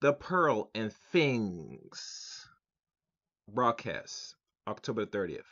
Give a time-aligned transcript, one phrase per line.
[0.00, 2.48] The Pearl and Things
[3.52, 4.34] broadcast
[4.66, 5.42] October 30th,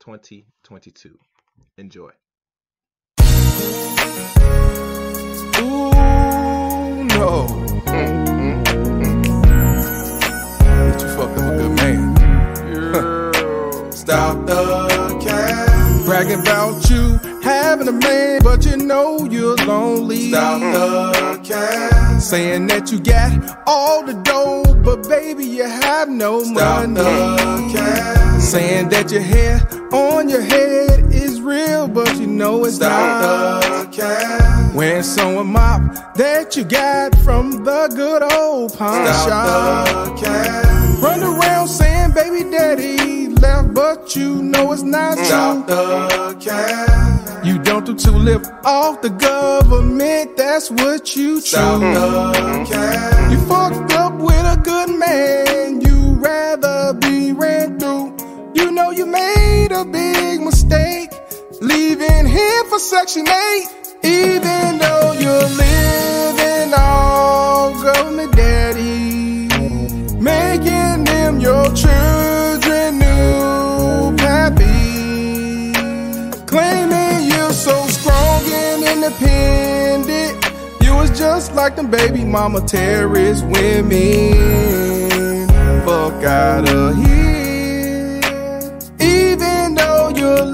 [0.00, 1.18] 2022.
[1.78, 2.10] Enjoy.
[5.58, 7.46] Ooh, no.
[10.66, 11.85] But you fucked up a good man.
[14.06, 16.04] Stop the cap.
[16.04, 20.30] Bragging about you having a man, but you know you're lonely.
[20.30, 22.20] Stop the cap.
[22.20, 26.94] Saying that you got all the dough, but baby, you have no Stop money.
[26.94, 28.40] The cap.
[28.40, 29.60] Saying that your hair
[29.90, 33.90] on your head is real, but you know it's Stop not.
[33.90, 34.72] The cap.
[34.72, 40.22] Wearing someone mop that you got from the good old pawn shop.
[41.02, 42.95] Run around saying, baby daddy
[43.76, 47.44] but you know it's not Stop the cap.
[47.44, 51.48] You don't do to live off the government, that's what you choose.
[51.48, 53.30] Stop the cap.
[53.30, 58.16] You fucked up with a good man, you rather be ran through.
[58.54, 61.10] You know you made a big mistake,
[61.60, 63.66] leaving here for Section 8.
[64.04, 69.48] Even though you're living off government daddy,
[70.18, 72.35] making them your children
[79.20, 80.44] independent.
[80.82, 84.32] You was just like them baby mama terrorist women.
[85.84, 88.20] Fuck out of here.
[89.00, 90.44] Even though you're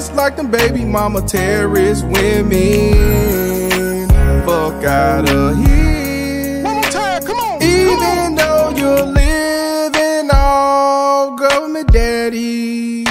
[0.00, 2.48] just like them baby mama terrorist women.
[4.46, 6.64] Fuck out of here.
[6.64, 7.62] One more time, come on.
[7.62, 13.04] Even though you're living off government daddy,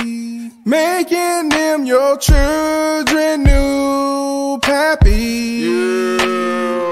[0.65, 6.17] making them your children new pappy,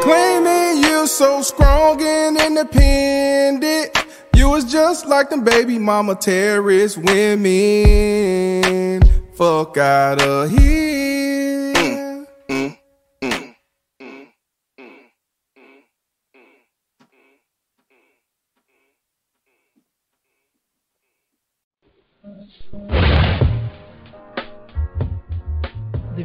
[0.03, 3.97] claiming you're so strong and independent.
[4.35, 8.68] You was just like them baby mama terrorist women.
[9.37, 11.66] Fuck out of here.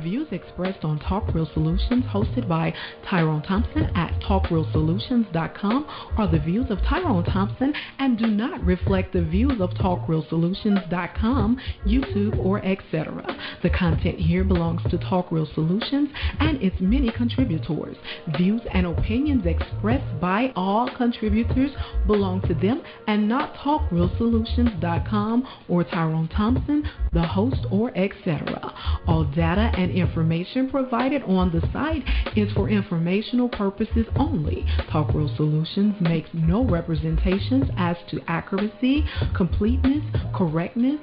[0.03, 2.75] Views expressed on Talk Real Solutions, hosted by
[3.09, 5.87] Tyrone Thompson at TalkRealSolutions.com,
[6.19, 12.39] are the views of Tyrone Thompson and do not reflect the views of TalkRealSolutions.com, YouTube,
[12.45, 13.25] or etc.
[13.63, 16.09] The content here belongs to Talk Real Solutions
[16.41, 17.97] and its many contributors.
[18.37, 21.71] Views and opinions expressed by all contributors
[22.07, 28.73] belong to them and not TalkRealSolutions.com or Tyrone Thompson, the host, or etc.
[29.07, 32.03] All data and information provided on the site
[32.37, 34.65] is for informational purposes only.
[34.91, 39.05] Talk Real Solutions makes no representations as to accuracy,
[39.35, 40.05] completeness,
[40.35, 41.01] correctness,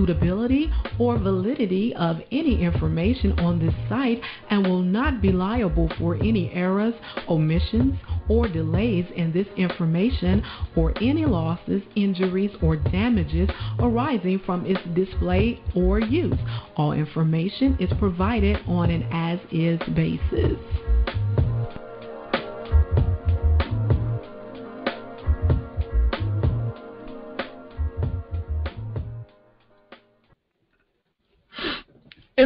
[0.00, 6.14] suitability, or validity of any information on this site and will not be liable for
[6.16, 6.94] any errors,
[7.28, 7.94] omissions,
[8.28, 10.42] or delays in this information
[10.76, 13.48] or any losses, injuries, or damages
[13.80, 16.38] arising from its display or use.
[16.76, 20.89] All information is provided on an as is basis.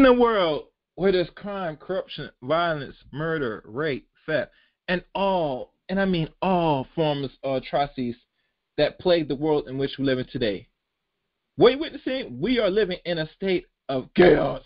[0.04, 0.66] In a world
[0.96, 4.52] where there's crime, corruption, violence, murder, rape, theft,
[4.86, 8.16] and all, and I mean all forms of atrocities
[8.76, 10.68] that plague the world in which we live in today.
[11.56, 14.60] What you're witnessing, we are living in a state of chaos.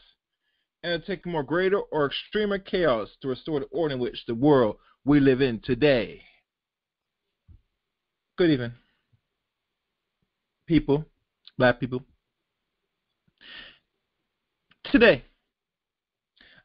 [0.83, 4.35] And it takes more greater or extremer chaos to restore the order in which the
[4.35, 6.21] world we live in today.
[8.37, 8.73] Good evening,
[10.67, 11.05] people,
[11.57, 12.03] black people.
[14.91, 15.23] Today,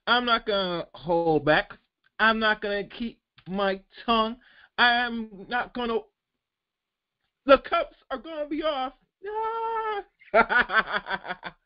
[0.07, 1.71] I'm not going to hold back.
[2.19, 4.37] I'm not going to keep my tongue.
[4.77, 6.01] I'm not going to.
[7.45, 8.93] The cups are going to be off.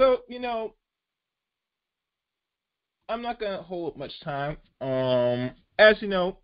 [0.00, 0.72] So, you know,
[3.10, 4.56] I'm not going to hold much time.
[4.80, 6.38] Um, as you know,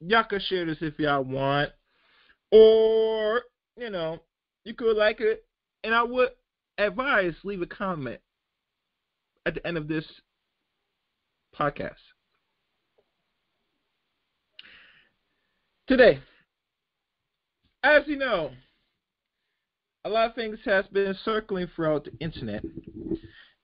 [0.00, 1.70] y'all can share this if y'all want.
[2.52, 3.42] Or,
[3.78, 4.18] you know,
[4.64, 5.44] you could like it,
[5.84, 6.30] and I would
[6.76, 8.20] advise leave a comment
[9.46, 10.04] at the end of this
[11.56, 11.94] podcast.
[15.86, 16.20] Today,
[17.82, 18.50] as you know,
[20.04, 22.62] a lot of things has been circling throughout the internet,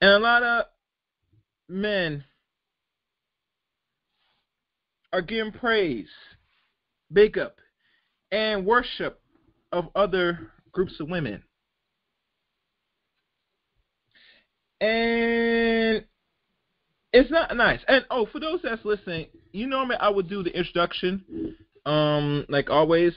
[0.01, 0.65] and a lot of
[1.69, 2.25] men
[5.13, 6.09] are getting praise,
[7.13, 7.57] big up,
[8.33, 9.21] and worship
[9.71, 11.43] of other groups of women.
[14.81, 16.05] And
[17.15, 17.79] it's not nice.
[17.87, 21.57] And oh, for those that's listening, you me, I would do the introduction,
[21.87, 23.15] um, like always,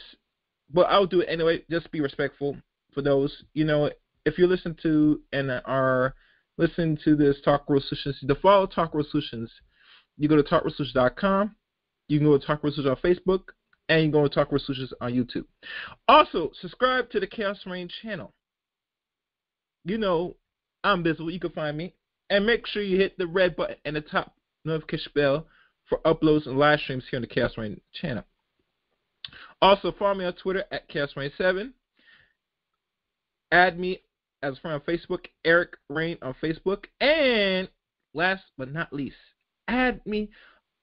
[0.72, 1.64] but I'll do it anyway.
[1.70, 2.56] Just be respectful
[2.94, 3.44] for those.
[3.56, 3.90] You know,
[4.24, 6.14] if you listen to and are
[6.60, 9.52] listening to this Talk Real Solutions, the follow Talk Real Solutions,
[10.16, 11.56] you go to talkrealsolutions.com.
[12.08, 13.42] You can go to Talk Real Solutions on Facebook,
[13.90, 15.46] and you can go to Talk Real Solutions on YouTube.
[16.08, 18.32] Also, subscribe to the Chaos Rain channel.
[19.86, 20.36] You know,
[20.84, 21.32] I'm visible.
[21.32, 21.96] You can find me
[22.30, 24.34] and make sure you hit the red button and the top
[24.66, 25.46] notification bell
[25.88, 28.24] for uploads and live streams here on the Chaos Rain channel.
[29.62, 31.74] Also, follow me on Twitter at Chaos Rain 7
[33.52, 34.02] Add me
[34.44, 36.86] as a friend on Facebook, Eric Rain on Facebook.
[37.00, 37.70] And
[38.14, 39.16] last but not least,
[39.68, 40.30] add me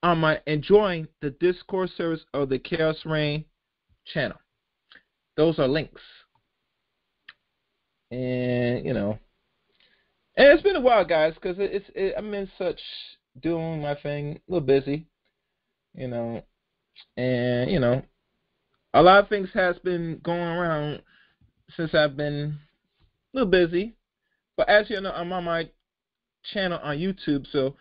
[0.03, 3.45] on my enjoying the Discord service of the Chaos Rain
[4.07, 4.39] channel.
[5.37, 6.01] Those are links.
[8.11, 9.19] And, you know,
[10.37, 12.81] and it's been a while, guys, because it's it, I'm in such
[13.41, 15.07] doing my thing, a little busy,
[15.95, 16.43] you know,
[17.17, 18.03] and you know,
[18.93, 21.03] a lot of things has been going around
[21.77, 22.59] since I've been
[23.33, 23.95] a little busy.
[24.57, 25.69] But as you know, I'm on my
[26.53, 27.77] channel on YouTube, so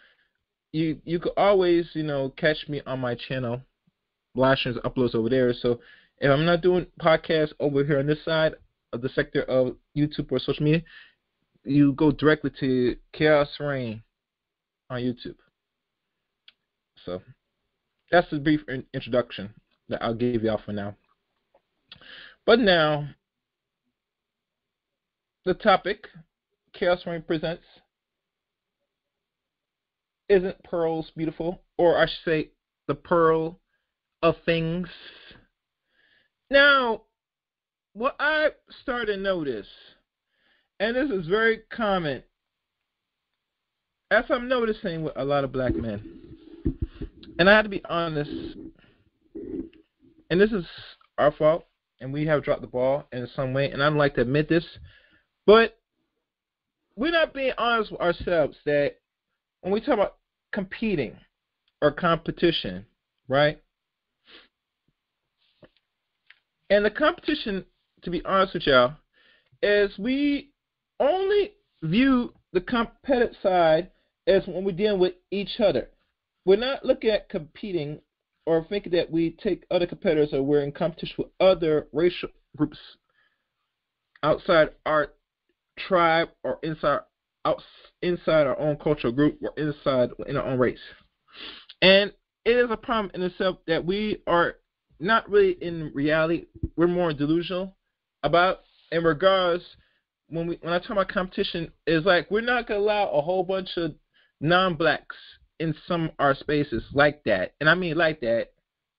[0.71, 3.61] you you could always you know catch me on my channel,
[4.35, 5.53] live uploads over there.
[5.53, 5.79] So
[6.19, 8.53] if I'm not doing podcasts over here on this side
[8.91, 10.83] of the sector of YouTube or social media,
[11.63, 14.03] you go directly to Chaos Rain
[14.89, 15.35] on YouTube.
[17.05, 17.21] So
[18.11, 18.61] that's the brief
[18.93, 19.53] introduction
[19.89, 20.95] that I'll give y'all for now.
[22.45, 23.07] But now,
[25.45, 26.07] the topic
[26.73, 27.63] Chaos Rain presents
[30.29, 32.49] isn't pearls beautiful, or I should say,
[32.87, 33.59] the pearl
[34.21, 34.87] of things.
[36.49, 37.03] Now,
[37.93, 38.49] what I
[38.81, 39.67] started to notice
[40.79, 42.23] and this is very common,
[44.11, 46.01] as I'm noticing with a lot of black men,
[47.39, 48.31] and I have to be honest,
[50.29, 50.65] and this is
[51.17, 51.65] our fault,
[51.99, 54.49] and we have dropped the ball in some way, and I don't like to admit
[54.49, 54.65] this,
[55.45, 55.77] but
[56.95, 58.95] we're not being honest with ourselves that
[59.61, 60.17] when we talk about
[60.51, 61.15] competing
[61.81, 62.85] or competition,
[63.27, 63.61] right?
[66.69, 67.65] And the competition,
[68.03, 68.93] to be honest with y'all,
[69.61, 70.52] is we
[71.09, 73.91] only view the competitive side
[74.27, 75.89] as when we're dealing with each other.
[76.45, 77.99] We're not looking at competing
[78.45, 82.77] or thinking that we take other competitors or we're in competition with other racial groups
[84.21, 85.13] outside our
[85.87, 86.99] tribe or inside
[87.45, 87.61] out,
[88.01, 90.79] inside our own cultural group or inside in our own race.
[91.81, 92.11] And
[92.45, 94.55] it is a problem in itself that we are
[94.99, 96.45] not really in reality,
[96.75, 97.75] we're more delusional
[98.23, 99.63] about in regards
[100.33, 103.43] when we when I talk about competition is like we're not gonna allow a whole
[103.43, 103.93] bunch of
[104.41, 105.15] non-blacks
[105.59, 108.51] in some of our spaces like that, and I mean like that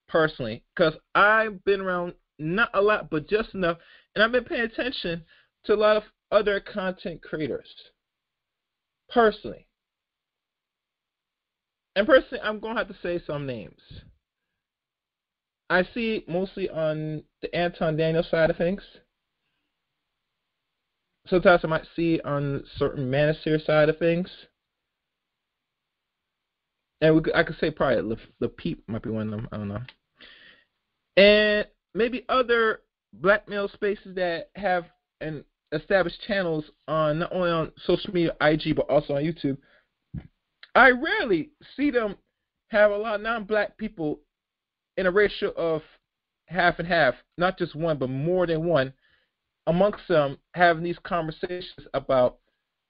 [0.09, 3.79] personally, because I've been around not a lot, but just enough,
[4.15, 5.25] and I've been paying attention
[5.65, 7.69] to a lot of other content creators
[9.13, 9.67] personally.
[11.97, 13.81] And personally, I'm gonna have to say some names.
[15.69, 18.83] I see mostly on the Anton Daniel side of things
[21.27, 24.29] sometimes I might see on certain Manosphere side of things.
[27.01, 29.49] And we, I could say probably the, the Peep might be one of them.
[29.53, 29.83] I don't know.
[31.17, 32.81] And maybe other
[33.13, 34.87] black male spaces that have
[35.21, 39.59] an established channels on not only on social media, IG, but also on YouTube.
[40.75, 42.17] I rarely see them
[42.69, 44.21] have a lot of non-black people
[44.97, 45.83] in a ratio of
[46.49, 48.93] half and half, not just one, but more than one
[49.67, 52.39] amongst them having these conversations about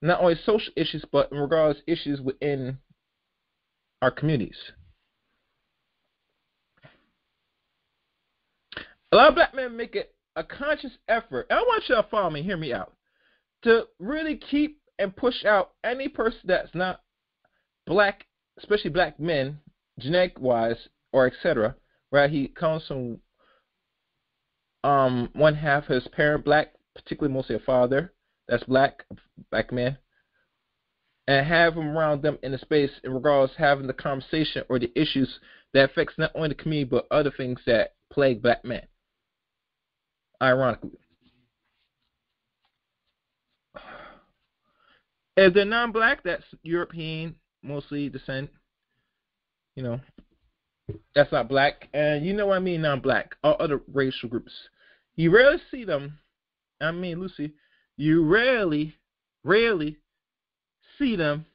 [0.01, 2.77] not only social issues but in regards to issues within
[4.01, 4.57] our communities.
[9.11, 12.03] A lot of black men make it a conscious effort, and I want you to
[12.03, 12.93] follow me, hear me out,
[13.63, 17.01] to really keep and push out any person that's not
[17.85, 18.25] black,
[18.57, 19.59] especially black men,
[19.99, 21.75] genetic wise or etc.
[22.11, 22.29] Right?
[22.29, 23.19] He comes from
[24.85, 28.13] um, one half his parent black, particularly mostly a father,
[28.47, 29.03] that's black,
[29.49, 29.97] black man,
[31.27, 34.91] and have him around them in the space in regards having the conversation or the
[34.95, 35.39] issues
[35.73, 38.83] that affects not only the community but other things that plague black men.
[40.41, 40.91] Ironically.
[45.37, 48.51] If they're non-black, that's European, mostly descent.
[49.75, 49.99] You know,
[51.15, 53.35] that's not black, and you know what I mean, non-black.
[53.43, 54.53] All other racial groups,
[55.15, 56.19] you rarely see them.
[56.81, 57.53] I mean, Lucy,
[57.97, 58.95] you rarely,
[59.43, 59.97] rarely
[60.97, 61.45] see them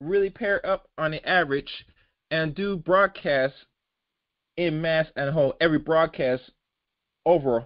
[0.00, 1.84] really pair up on the average
[2.30, 3.58] and do broadcasts
[4.56, 6.42] in mass and whole every broadcast
[7.26, 7.64] over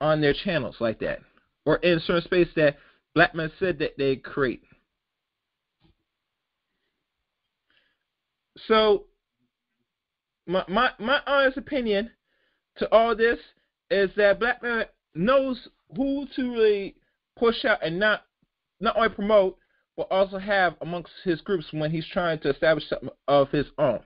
[0.00, 1.20] on their channels like that
[1.64, 2.76] or in certain space that
[3.14, 4.62] black men said that they create.
[8.66, 9.04] So
[10.46, 12.10] my my my honest opinion
[12.76, 13.38] to all this
[13.90, 14.84] is that black man
[15.14, 16.96] knows who to really
[17.36, 18.22] push out and not
[18.80, 19.58] not only promote
[19.96, 24.00] but also have amongst his groups when he's trying to establish something of his own.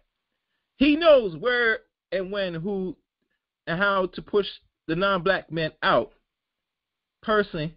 [0.76, 1.80] He knows where
[2.12, 2.96] and when, who,
[3.66, 4.46] and how to push
[4.86, 6.12] the non-black men out
[7.22, 7.74] personally,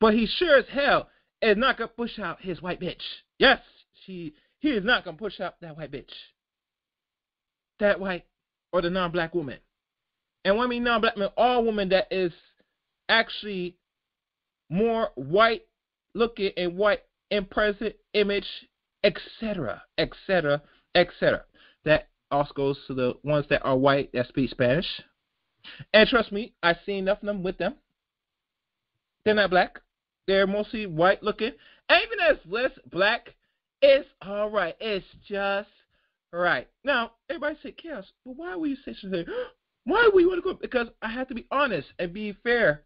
[0.00, 1.08] but he sure as hell
[1.42, 3.02] is not gonna push out his white bitch.
[3.38, 3.60] Yes,
[4.04, 6.12] she he is not gonna push out that white bitch.
[7.80, 8.24] That white
[8.72, 9.58] or the non-black woman.
[10.44, 12.32] And when I mean non-black men, all women that is
[13.08, 13.76] actually
[14.70, 15.62] more white
[16.14, 18.46] looking and white in present image,
[19.04, 20.62] etc., etc.,
[20.94, 21.44] etc.
[21.84, 24.86] That also goes to the ones that are white that speak Spanish.
[25.92, 27.74] And trust me, I've seen enough of them with them.
[29.24, 29.80] They're not black.
[30.26, 31.52] They're mostly white looking.
[31.90, 33.34] Even as less black,
[33.82, 34.76] it's all right.
[34.80, 35.68] It's just
[36.32, 36.68] right.
[36.84, 39.24] Now, everybody said, Chaos, but why would you say something?
[39.84, 40.58] Why you want to go?
[40.60, 42.84] Because I have to be honest and be fair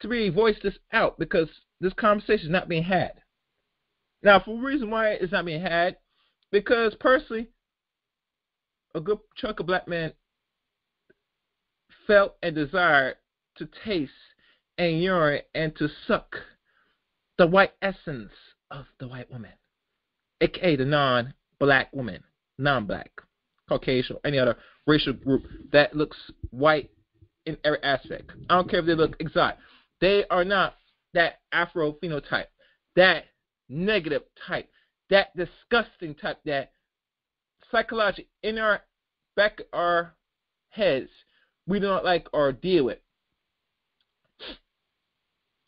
[0.00, 1.48] to really voice this out because
[1.80, 3.12] this conversation is not being had.
[4.22, 5.96] Now, for a reason why it's not being had,
[6.50, 7.48] because personally,
[8.94, 10.12] a good chunk of black men
[12.06, 13.16] felt and desired
[13.58, 14.12] to taste
[14.78, 16.36] and urine and to suck
[17.38, 18.32] the white essence
[18.70, 19.52] of the white woman,
[20.40, 22.22] aka the non black woman,
[22.58, 23.10] non black,
[23.68, 26.16] Caucasian, any other racial group that looks
[26.50, 26.90] white
[27.46, 28.30] in every aspect.
[28.48, 29.58] I don't care if they look exotic.
[30.00, 30.76] They are not
[31.14, 32.46] that Afro phenotype,
[32.96, 33.24] that
[33.68, 34.68] negative type,
[35.10, 36.72] that disgusting type, that
[37.70, 38.82] psychology in our
[39.36, 40.14] back our
[40.70, 41.08] heads
[41.66, 42.98] we do not like or deal with.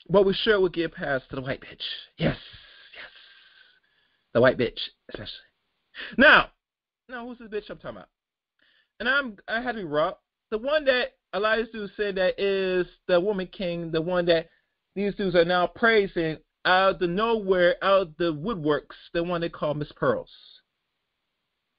[0.08, 1.82] But we sure would give pass to the white bitch.
[2.16, 2.36] Yes,
[2.94, 3.10] yes.
[4.32, 4.78] The white bitch,
[5.10, 5.47] especially.
[6.16, 6.50] Now,
[7.08, 8.08] now who's this bitch I'm talking about?
[9.00, 10.14] And I'm I had to be raw.
[10.50, 14.26] The one that a lot Elias dudes said that is the woman king, the one
[14.26, 14.48] that
[14.94, 19.40] these dudes are now praising out of the nowhere, out of the woodworks, the one
[19.40, 20.30] they call Miss Pearls.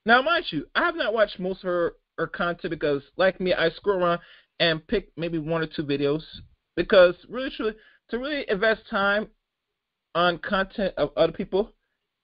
[0.05, 3.53] Now, mind you, I have not watched most of her, her content because, like me,
[3.53, 4.21] I scroll around
[4.59, 6.23] and pick maybe one or two videos
[6.75, 7.73] because, really, truly,
[8.09, 9.27] to really invest time
[10.15, 11.73] on content of other people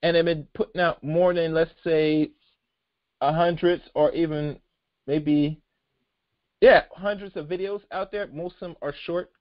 [0.06, 2.30] and they've been putting out more than, let's say,
[3.20, 4.56] a hundreds or even
[5.08, 5.60] maybe,
[6.60, 8.28] yeah, hundreds of videos out there.
[8.28, 9.32] Most of them are short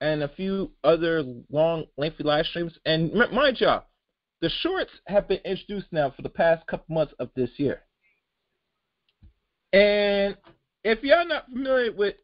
[0.00, 2.78] and a few other long, lengthy live streams.
[2.86, 3.74] And mind you,
[4.40, 7.80] the shorts have been introduced now for the past couple months of this year.
[9.72, 10.36] And
[10.84, 12.14] if y'all not familiar with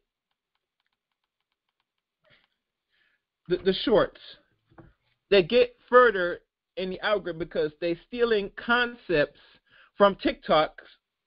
[3.49, 4.21] the, the shorts,
[5.29, 6.39] they get further
[6.77, 9.39] in the algorithm because they're stealing concepts
[9.97, 10.81] from TikTok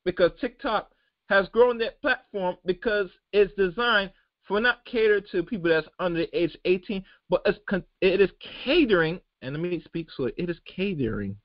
[0.05, 0.91] because TikTok
[1.29, 4.11] has grown that platform because it's designed
[4.47, 7.43] for not cater to people that's under the age 18, but
[8.01, 8.31] it is
[8.65, 11.37] catering, and let me speak so it is catering.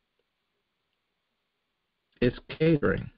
[2.21, 3.09] It's catering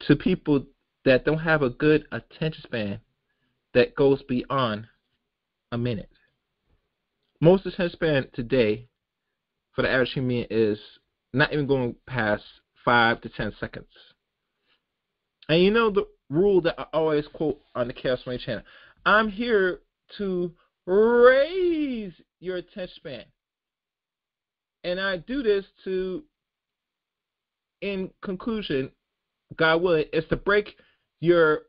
[0.00, 0.66] to people
[1.04, 3.00] that don't have a good attention span
[3.74, 4.86] that goes beyond
[5.70, 6.11] a minute.
[7.42, 8.86] Most attention span today
[9.72, 10.78] for the average human is
[11.32, 12.44] not even going past
[12.84, 13.88] five to ten seconds.
[15.48, 18.62] And you know the rule that I always quote on the Chaos Money channel.
[19.04, 19.80] I'm here
[20.18, 20.52] to
[20.86, 23.24] raise your attention span.
[24.84, 26.22] And I do this to,
[27.80, 28.92] in conclusion,
[29.56, 30.76] God willing, is to break
[31.18, 31.62] your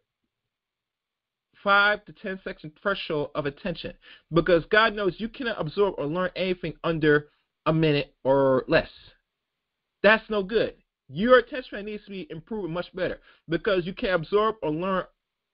[1.63, 3.93] five to ten second threshold of attention.
[4.31, 7.29] Because God knows you cannot absorb or learn anything under
[7.65, 8.89] a minute or less.
[10.01, 10.75] That's no good
[11.13, 15.03] your attention needs to be improved much better because you can't absorb or learn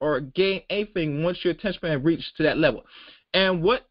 [0.00, 2.84] or gain anything once your attention span reaches to that level.
[3.34, 3.86] And what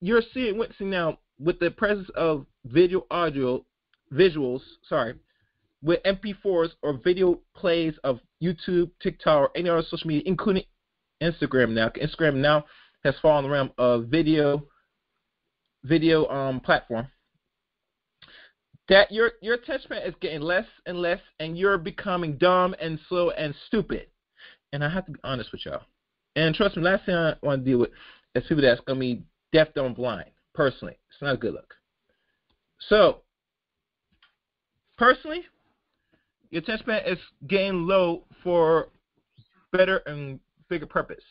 [0.00, 3.64] you're seeing witnessing now with the presence of video audio
[4.12, 5.14] visuals, sorry,
[5.82, 10.64] with MP4s or video plays of YouTube, TikTok, or any other social media, including
[11.22, 11.88] Instagram now.
[11.90, 12.64] Instagram now
[13.04, 14.64] has fallen the realm of video
[15.84, 17.08] video um platform.
[18.88, 23.30] That your your attention is getting less and less and you're becoming dumb and slow
[23.30, 24.06] and stupid.
[24.72, 25.82] And I have to be honest with y'all.
[26.36, 27.90] And trust me, last thing I want to deal with
[28.34, 29.22] is people that's gonna be
[29.52, 30.30] deaf, dumb, blind.
[30.54, 31.74] Personally, it's not a good look.
[32.88, 33.22] So,
[34.96, 35.44] personally,
[36.50, 38.88] your attention is getting low for
[39.72, 41.24] better and bigger purpose.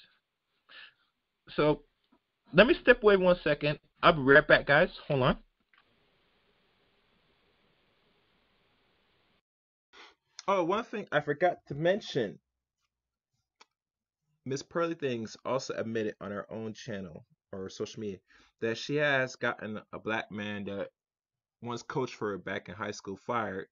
[1.50, 1.82] So,
[2.54, 3.80] let me step away one second.
[4.02, 4.90] I'll be right back, guys.
[5.08, 5.38] Hold on.
[10.48, 12.40] Oh, one thing I forgot to mention.
[14.46, 18.20] Miss Pearly Things also admitted on her own channel or social media
[18.62, 20.88] that she has gotten a black man that
[21.62, 23.68] once coached for her back in high school fired.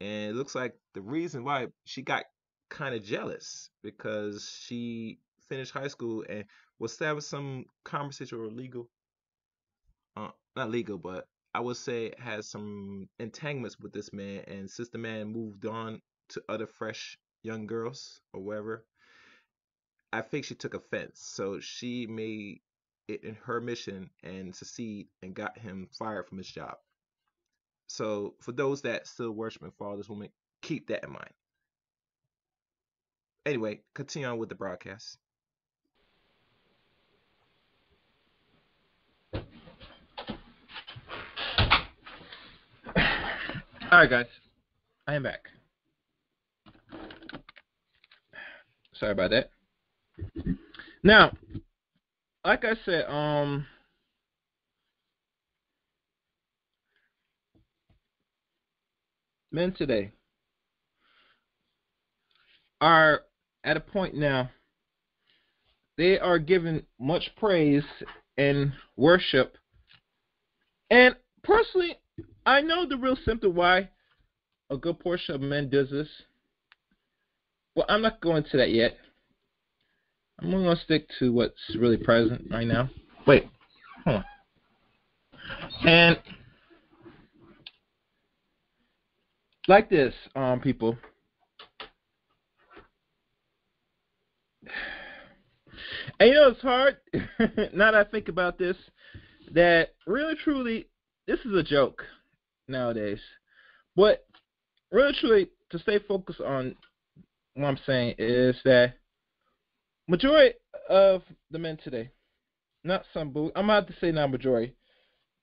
[0.00, 2.24] And it looks like the reason why she got
[2.68, 5.18] kind of jealous because she
[5.48, 6.44] finished high school and
[6.78, 8.88] was having some conversation or legal,
[10.16, 14.42] uh, not legal, but I would say has some entanglements with this man.
[14.46, 18.84] And since the man moved on to other fresh young girls or whatever,
[20.12, 21.20] I think she took offense.
[21.20, 22.60] So she made
[23.08, 26.74] it in her mission and succeed and got him fired from his job.
[27.86, 30.28] So for those that still worship and follow this woman,
[30.62, 31.32] keep that in mind.
[33.46, 35.18] Anyway, continue on with the broadcast.
[43.92, 44.26] All right, guys,
[45.06, 45.48] I am back.
[48.94, 49.50] Sorry about that.
[51.04, 51.30] Now,
[52.44, 53.64] like I said, um,
[59.52, 60.10] men today
[62.80, 63.22] are
[63.66, 64.48] at a point now
[65.98, 67.84] they are given much praise
[68.38, 69.56] and worship.
[70.90, 71.96] And personally,
[72.44, 73.88] I know the real symptom why
[74.70, 76.08] a good portion of men does this.
[77.74, 78.96] Well, I'm not going to that yet.
[80.40, 82.90] I'm going to stick to what's really present right now.
[83.26, 83.48] Wait,
[84.04, 84.24] hold on.
[85.88, 86.18] And
[89.66, 90.96] like this, um, people.
[96.18, 96.96] And you know it's hard.
[97.74, 98.76] now that I think about this,
[99.52, 100.88] that really truly,
[101.26, 102.02] this is a joke
[102.68, 103.20] nowadays.
[103.94, 104.26] But
[104.90, 106.74] really truly, to stay focused on
[107.54, 108.94] what I'm saying is that
[110.08, 110.54] majority
[110.88, 112.10] of the men today,
[112.84, 114.74] not some, but I'm about to say not majority,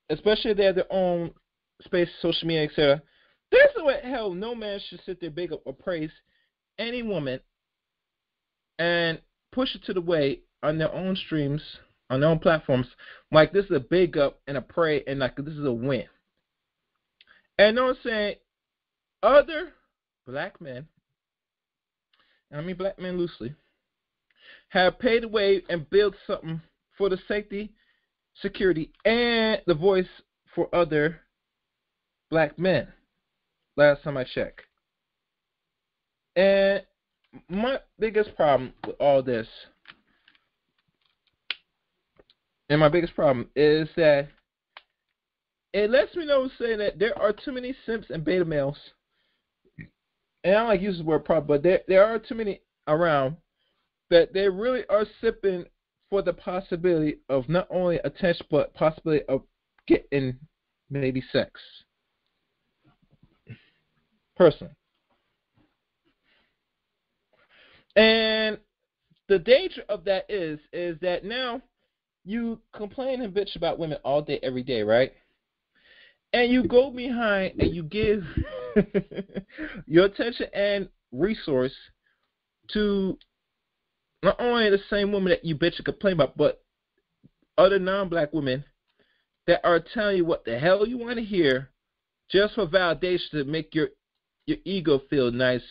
[0.10, 1.32] especially they have their own
[1.84, 3.02] space, social media, etc.
[3.52, 6.12] This is what hell no man should sit there big up or praise
[6.80, 7.40] any woman
[8.84, 9.22] and
[9.54, 11.62] push it to the way on their own streams,
[12.10, 12.88] on their own platforms,
[13.32, 16.04] like this is a big up and a pray and like this is a win.
[17.58, 18.36] And I'm saying?
[19.22, 19.72] Other
[20.28, 20.86] black men,
[22.54, 23.56] I mean black men loosely,
[24.68, 26.60] have paid the way and built something
[26.98, 27.72] for the safety,
[28.42, 30.08] security, and the voice
[30.54, 31.22] for other
[32.30, 32.88] black men.
[33.78, 34.62] Last time I checked.
[36.36, 36.84] And
[37.50, 39.48] my biggest problem with all this,
[42.70, 44.30] and my biggest problem is that
[45.74, 48.78] it lets me know saying that there are too many simps and beta males.
[50.44, 53.38] And I don't like using the word problem, but there there are too many around
[54.10, 55.66] that they really are sipping
[56.10, 59.42] for the possibility of not only attention but possibility of
[59.88, 60.38] getting
[60.90, 61.60] maybe sex.
[64.36, 64.74] Personally.
[67.96, 68.58] And
[69.30, 71.62] the danger of that is is that now
[72.26, 75.12] you complain and bitch about women all day every day, right?
[76.32, 78.24] And you go behind and you give
[79.86, 81.74] your attention and resource
[82.72, 83.18] to
[84.24, 86.64] not only the same woman that you bitch and complain about, but
[87.58, 88.64] other non-black women
[89.46, 91.70] that are telling you what the hell you want to hear
[92.32, 93.90] just for validation to make your
[94.46, 95.62] your ego feel nice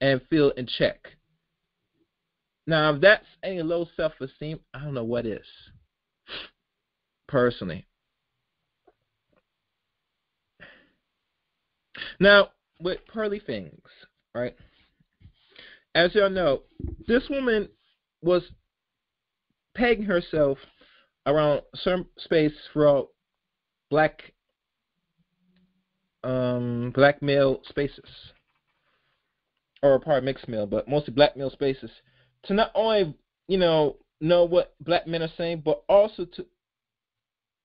[0.00, 0.98] and feel in check.
[2.66, 5.46] Now, if that's any low self-esteem, I don't know what is.
[7.28, 7.86] Personally.
[12.20, 13.80] Now, with pearly things,
[14.34, 14.54] right?
[15.94, 16.62] as y'all know,
[17.06, 17.68] this woman
[18.22, 18.42] was
[19.74, 20.58] pegging herself
[21.26, 23.08] around some space for
[23.90, 24.32] black
[26.24, 28.08] um, black male spaces,
[29.82, 31.90] or probably mixed male, but mostly black male spaces,
[32.44, 33.14] to not only
[33.48, 36.46] you know know what black men are saying, but also to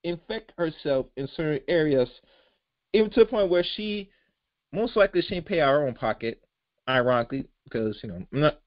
[0.03, 2.09] infect herself in certain areas,
[2.93, 4.09] even to the point where she
[4.71, 6.41] most likely she didn't pay our own pocket,
[6.89, 8.59] ironically, because you know I'm not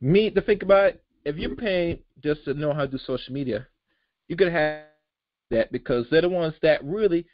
[0.00, 1.04] me to think about it.
[1.24, 3.66] If you pay just to know how to do social media,
[4.28, 4.82] you could have
[5.50, 7.24] that because they're the ones that really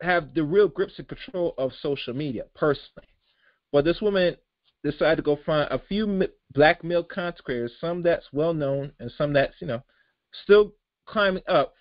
[0.00, 3.08] have the real grips and control of social media personally.
[3.72, 4.36] But this woman
[4.84, 9.10] decided to go find a few black male content creators, some that's well known and
[9.16, 9.82] some that's you know
[10.44, 10.72] still
[11.06, 11.74] climbing up.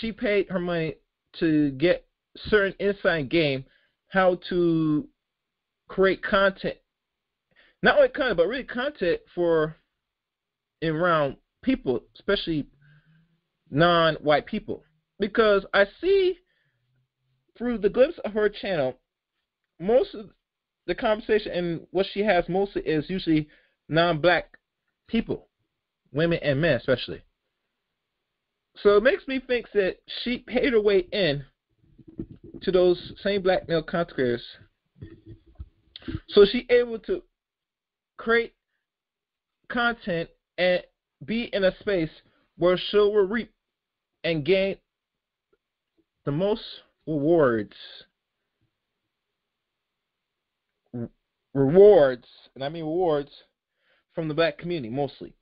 [0.00, 0.96] She paid her money
[1.38, 3.64] to get certain inside game
[4.08, 5.06] how to
[5.88, 6.76] create content,
[7.82, 9.76] not only content but really content for
[10.80, 12.66] in around people, especially
[13.70, 14.82] non-white people,
[15.18, 16.36] because I see
[17.56, 18.94] through the glimpse of her channel,
[19.80, 20.30] most of
[20.88, 23.46] the conversation and what she has mostly is usually
[23.88, 24.56] non-black
[25.06, 25.46] people,
[26.12, 27.22] women and men especially.
[28.82, 31.44] So it makes me think that she paid her way in
[32.62, 34.40] to those same black male content.
[36.28, 37.22] So she able to
[38.16, 38.54] create
[39.70, 40.82] content and
[41.24, 42.10] be in a space
[42.56, 43.52] where she will reap
[44.24, 44.76] and gain
[46.24, 46.62] the most
[47.06, 47.76] rewards
[51.54, 53.30] rewards and I mean rewards
[54.14, 55.34] from the black community mostly.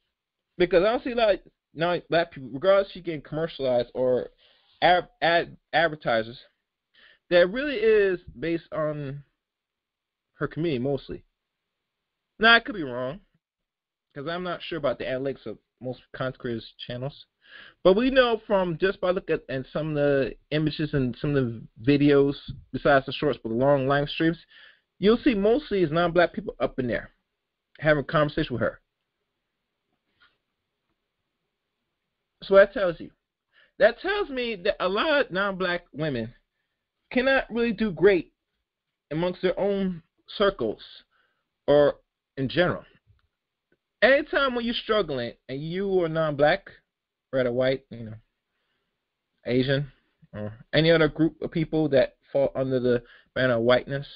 [0.58, 4.30] Because I don't see a lot of black people regardless if you getting commercialized or
[4.82, 6.38] ad, ad advertisers
[7.30, 9.22] that really is based on
[10.34, 11.24] her community mostly.
[12.38, 13.20] Now I could be wrong
[14.12, 17.26] because I'm not sure about the analytics of most content channels.
[17.84, 21.36] But we know from just by looking at and some of the images and some
[21.36, 22.34] of the videos,
[22.72, 24.38] besides the shorts, but the long live streams,
[24.98, 27.10] you'll see mostly is non-black people up in there
[27.78, 28.80] having a conversation with her.
[32.42, 33.10] So that tells you.
[33.78, 36.32] That tells me that a lot of non-black women
[37.12, 38.32] cannot really do great
[39.10, 40.80] amongst their own circles
[41.66, 41.96] or
[42.36, 42.84] in general.
[44.02, 46.70] Anytime when you're struggling and you are non-black,
[47.32, 48.14] red or white, you know,
[49.46, 49.90] Asian,
[50.32, 53.02] or any other group of people that fall under the
[53.34, 54.06] banner of whiteness,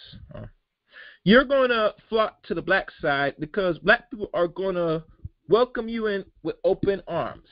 [1.25, 5.05] you're going to flock to the black side because black people are going to
[5.49, 7.47] welcome you in with open arms.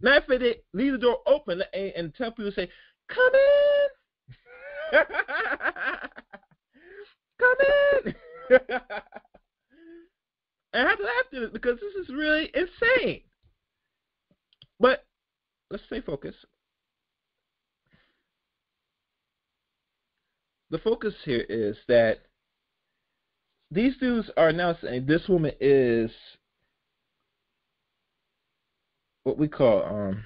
[0.00, 2.68] Now, if they leave the door open and, and tell people, say,
[3.08, 5.00] come in,
[7.38, 7.56] come
[8.06, 8.14] in.
[10.72, 13.20] and I have to laugh at it because this is really insane.
[14.80, 15.04] But
[15.70, 16.44] let's stay focused.
[20.70, 22.20] The focus here is that
[23.74, 26.10] these dudes are now saying this woman is
[29.24, 30.24] what we call um,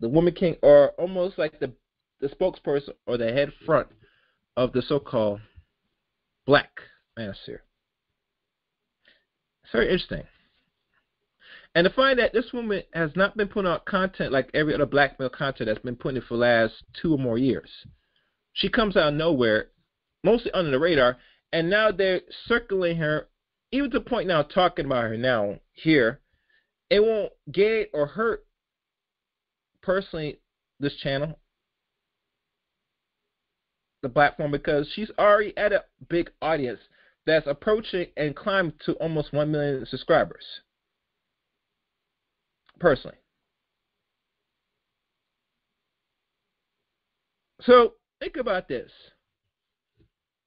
[0.00, 1.72] the woman king, or almost like the
[2.20, 3.88] the spokesperson or the head front
[4.56, 5.40] of the so-called
[6.46, 6.70] black
[7.18, 7.58] manosphere.
[9.64, 10.22] It's very interesting.
[11.74, 14.86] And to find that this woman has not been putting out content like every other
[14.86, 17.70] black male content that's been putting it for the last two or more years.
[18.52, 19.68] She comes out of nowhere,
[20.22, 21.16] mostly under the radar,
[21.52, 23.28] and now they're circling her,
[23.70, 26.20] even to the point now talking about her now here.
[26.90, 28.44] It won't get or hurt
[29.82, 30.40] personally
[30.80, 31.38] this channel,
[34.02, 36.80] the platform, because she's already at a big audience
[37.26, 40.44] that's approaching and climbed to almost 1 million subscribers
[42.78, 43.16] personally.
[47.62, 48.90] So think about this.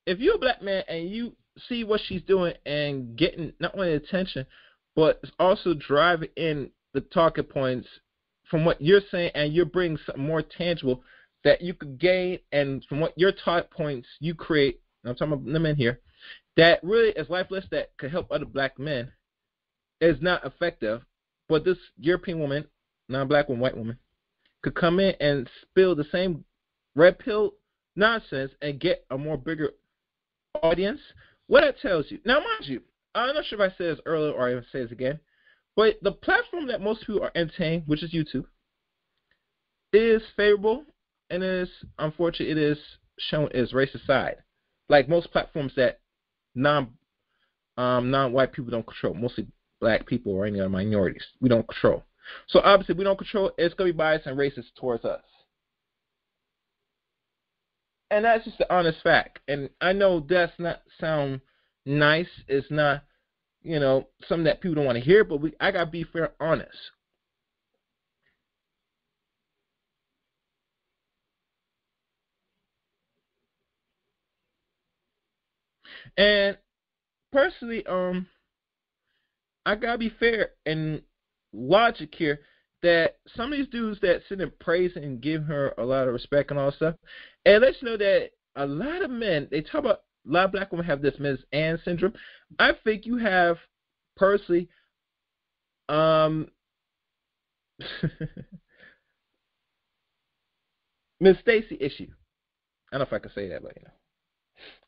[0.05, 1.33] If you're a black man and you
[1.67, 4.45] see what she's doing and getting not only attention,
[4.95, 7.87] but also driving in the talking points
[8.49, 11.03] from what you're saying and you're bringing something more tangible
[11.43, 15.51] that you could gain and from what your talk points you create, I'm talking about
[15.51, 15.99] the men here,
[16.57, 19.11] that really is lifeless that could help other black men.
[20.01, 21.01] Is not effective
[21.47, 22.65] but this European woman,
[23.07, 23.97] non-black woman, white woman,
[24.61, 26.43] could come in and spill the same
[26.95, 27.53] red pill
[27.95, 29.71] nonsense and get a more bigger
[30.63, 30.99] audience.
[31.47, 32.19] What that tells you.
[32.25, 32.81] Now, mind you,
[33.13, 35.19] I'm not sure if I said this earlier or I say this again,
[35.75, 38.45] but the platform that most people are entertained, which is YouTube,
[39.93, 40.83] is favorable
[41.29, 42.77] and is unfortunately it is
[43.19, 44.37] shown as racist side.
[44.89, 45.99] Like most platforms that
[46.53, 46.91] non
[47.77, 49.13] um, non-white people don't control.
[49.13, 49.47] Mostly
[49.81, 51.25] black people or any other minorities.
[51.41, 52.03] We don't control.
[52.47, 53.51] So obviously, we don't control.
[53.57, 55.21] It's gonna be biased and racist towards us,
[58.15, 59.39] and that's just the honest fact.
[59.49, 61.41] And I know that's not sound
[61.85, 62.29] nice.
[62.47, 63.03] It's not,
[63.61, 65.25] you know, something that people don't want to hear.
[65.25, 66.77] But we, I gotta be fair, honest.
[76.17, 76.57] And
[77.33, 78.27] personally, um,
[79.65, 81.01] I gotta be fair and
[81.51, 82.39] logic here
[82.85, 86.13] that some of these dudes that sit and praise and give her a lot of
[86.13, 86.95] respect and all stuff,
[87.45, 90.71] and let's know that a lot of men they talk about a lot of black
[90.71, 91.39] women have this Ms.
[91.51, 92.13] Ann syndrome.
[92.59, 93.57] I think you have
[94.15, 94.69] personally
[95.89, 96.47] um
[101.19, 102.07] Miss Stacy issue.
[102.91, 103.91] I don't know if I can say that, but you know.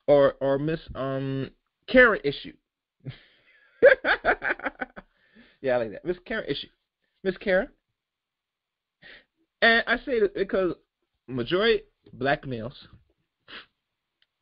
[0.07, 1.49] Or or Miss um
[1.87, 2.53] Karen issue.
[5.61, 6.05] yeah, I like that.
[6.05, 6.67] Miss Karen issue.
[7.23, 7.69] Miss Karen.
[9.61, 10.73] And I say that because
[11.27, 12.73] majority black males,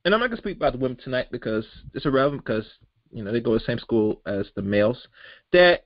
[0.04, 2.66] and I'm not gonna speak about the women tonight because it's irrelevant because
[3.12, 5.08] you know they go to the same school as the males.
[5.52, 5.86] That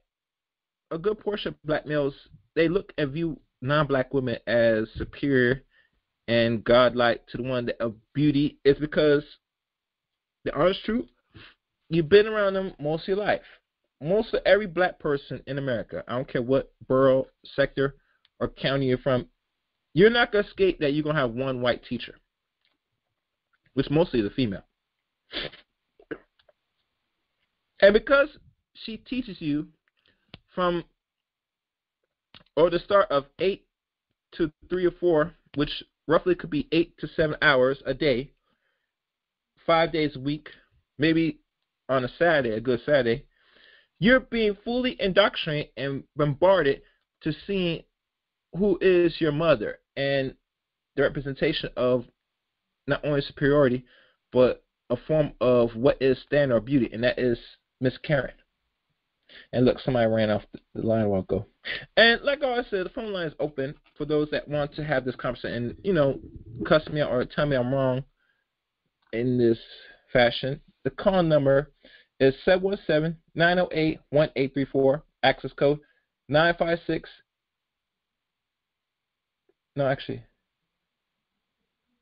[0.91, 2.13] a good portion of black males
[2.55, 5.63] they look and view non-black women as superior
[6.27, 9.23] and godlike to the one that of beauty is because
[10.45, 11.07] the honest truth,
[11.89, 13.41] you've been around them most of your life
[14.01, 17.95] most of every black person in America, I don't care what borough, sector,
[18.39, 19.28] or county you're from,
[19.93, 22.15] you're not gonna escape that you're gonna have one white teacher,
[23.73, 24.63] which mostly is a female.
[27.82, 28.30] And because
[28.73, 29.67] she teaches you
[30.54, 30.84] from
[32.56, 33.65] or the start of eight
[34.34, 38.32] to three or four, which roughly could be eight to seven hours a day,
[39.65, 40.49] five days a week,
[40.97, 41.39] maybe
[41.88, 43.25] on a Saturday, a good Saturday,
[43.99, 46.82] you're being fully indoctrinated and bombarded
[47.21, 47.84] to seeing
[48.57, 50.33] who is your mother and
[50.95, 52.05] the representation of
[52.88, 53.85] not only superiority,
[54.31, 57.38] but a form of what is standard or beauty, and that is
[57.79, 58.33] Miss Karen.
[59.53, 60.41] And look, somebody ran off
[60.73, 61.45] the line a while ago.
[61.97, 65.05] And like I said, the phone line is open for those that want to have
[65.05, 66.19] this conversation and, you know,
[66.67, 68.03] cuss me out or tell me I'm wrong
[69.13, 69.59] in this
[70.12, 70.59] fashion.
[70.83, 71.69] The call number
[72.19, 75.01] is 717-908-1834.
[75.21, 75.79] Access code
[76.27, 77.07] 956.
[79.79, 80.21] No, actually.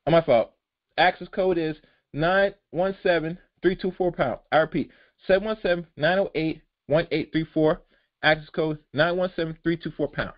[0.07, 0.51] On my fault.
[0.97, 1.75] Access code is
[2.13, 4.39] 917324 pound.
[4.51, 4.89] I repeat,
[5.29, 7.77] 717-908-1834.
[8.23, 10.33] Access code 917324 pound.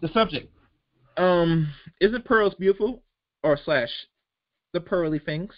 [0.00, 0.50] The subject.
[1.18, 1.68] Um,
[2.00, 3.02] isn't pearls beautiful?
[3.42, 3.90] Or slash
[4.72, 5.52] the pearly things.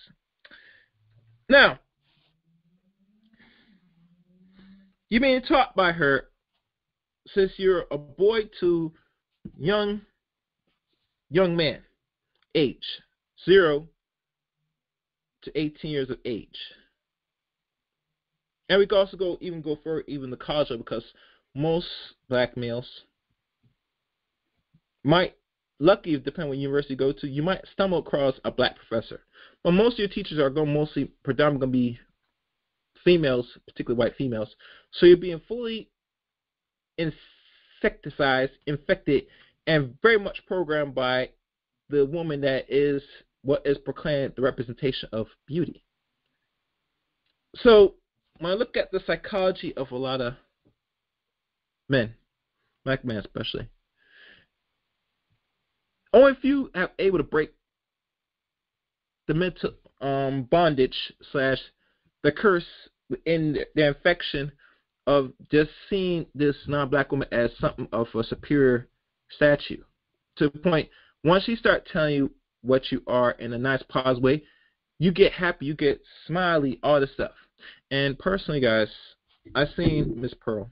[1.48, 1.78] Now,
[5.08, 6.30] You're being taught by her
[7.28, 8.92] since you're a boy to
[9.56, 10.00] young
[11.34, 11.82] young man,
[12.54, 12.86] age
[13.44, 13.88] zero
[15.42, 16.58] to 18 years of age.
[18.68, 21.02] And we can also go even go further, even the college because
[21.54, 21.88] most
[22.28, 22.86] black males
[25.02, 25.34] might,
[25.80, 29.20] lucky depending what university you go to, you might stumble across a black professor.
[29.64, 32.00] But most of your teachers are going mostly predominantly going to be
[33.04, 34.54] females, particularly white females.
[34.92, 35.90] So you're being fully
[36.96, 39.24] insecticized, infected,
[39.66, 41.30] and very much programmed by
[41.88, 43.02] the woman that is
[43.42, 45.84] what is proclaimed the representation of beauty.
[47.56, 47.94] So
[48.38, 50.34] when I look at the psychology of a lot of
[51.88, 52.14] men,
[52.84, 53.68] black men especially,
[56.12, 57.52] only few have able to break
[59.26, 61.58] the mental um, bondage slash
[62.22, 62.64] the curse
[63.26, 64.52] in the infection
[65.06, 68.88] of just seeing this non-black woman as something of a superior
[69.30, 69.82] statue
[70.36, 70.88] to the point
[71.22, 72.30] once she start telling you
[72.62, 74.42] what you are in a nice positive way
[74.98, 77.32] you get happy you get smiley all this stuff.
[77.90, 78.88] And personally guys
[79.54, 80.70] i seen miss pearl.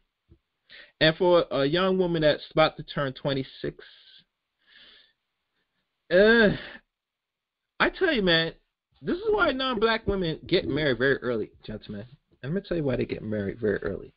[1.01, 3.85] And for a young woman that's about to turn 26
[6.13, 6.49] uh,
[7.81, 8.53] i tell you man
[9.01, 12.07] this is why non-black women get married very early gentlemen.
[12.43, 14.15] And gonna tell you why they get married very early.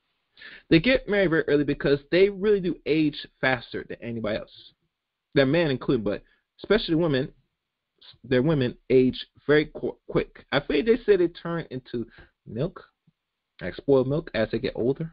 [0.69, 4.73] They get married very early because they really do age faster than anybody else.
[5.33, 6.23] Their men included, but
[6.63, 7.31] especially women,
[8.23, 10.45] their women age very qu- quick.
[10.51, 12.05] I think they say they turn into
[12.45, 12.83] milk,
[13.61, 15.11] like spoiled milk, as they get older.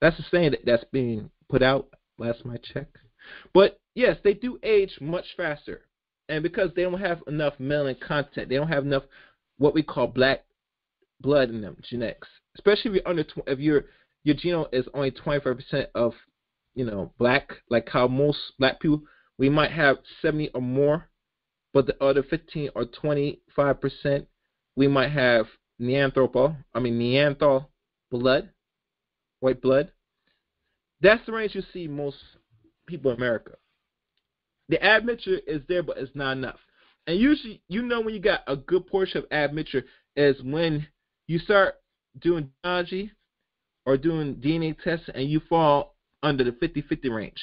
[0.00, 2.88] That's the saying that, that's being put out last my check.
[3.52, 5.82] But yes, they do age much faster,
[6.28, 9.04] and because they don't have enough melanin content, they don't have enough
[9.58, 10.44] what we call black
[11.20, 12.28] blood in them, genetics.
[12.56, 13.84] especially if you're under tw- if your
[14.24, 16.14] your genome is only 25% of
[16.74, 19.02] you know black, like how most black people
[19.38, 21.08] we might have 70 or more,
[21.72, 24.26] but the other 15 or 25%
[24.76, 25.46] we might have
[25.78, 27.70] Neanderthal, I mean Neanderthal
[28.10, 28.50] blood,
[29.40, 29.92] white blood.
[31.00, 32.16] That's the range you see most
[32.86, 33.52] people in America.
[34.68, 36.58] The admixture is there, but it's not enough.
[37.06, 39.84] And usually, you know when you got a good portion of admixture
[40.16, 40.86] is when
[41.26, 41.74] you start
[42.20, 43.10] doing genealogy
[43.86, 47.40] or doing DNA tests and you fall under the 50-50 range.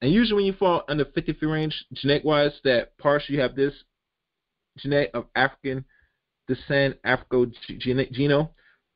[0.00, 3.74] And usually when you fall under 50-50 range, genetic-wise, that partially you have this
[4.78, 5.84] genetic of African
[6.48, 7.46] descent, Afro
[7.78, 8.50] geno,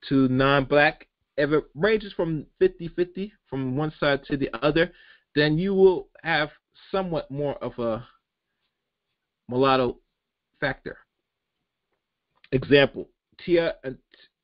[0.08, 4.92] to non-black, if it ranges from 50-50 from one side to the other,
[5.34, 6.50] then you will have
[6.90, 8.06] somewhat more of a
[9.48, 9.98] mulatto
[10.60, 10.98] factor.
[12.52, 13.08] Example:
[13.44, 13.98] Tia uh, and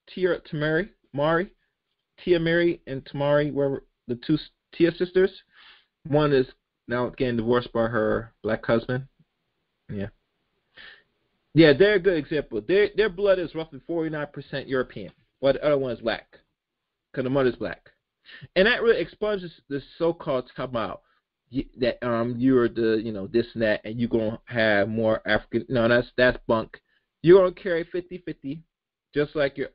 [0.08, 1.50] Tia Tamera, Mowry,
[2.24, 4.38] Tia Mowry and Tamera were the two
[4.74, 5.30] Tia sisters.
[6.06, 6.46] One is
[6.88, 9.06] now getting divorced by her black husband.
[9.92, 10.08] Yeah.
[11.54, 12.60] Yeah, they're a good example.
[12.60, 16.36] Their their blood is roughly 49% European, while the other one is black,
[17.10, 17.88] because the mother's black,
[18.54, 21.00] and that really exposes the so-called out
[21.78, 25.64] that um you're the you know this and that, and you're gonna have more African.
[25.70, 26.78] No, that's that's bunk.
[27.22, 28.60] You're gonna carry 50-50,
[29.14, 29.68] just like your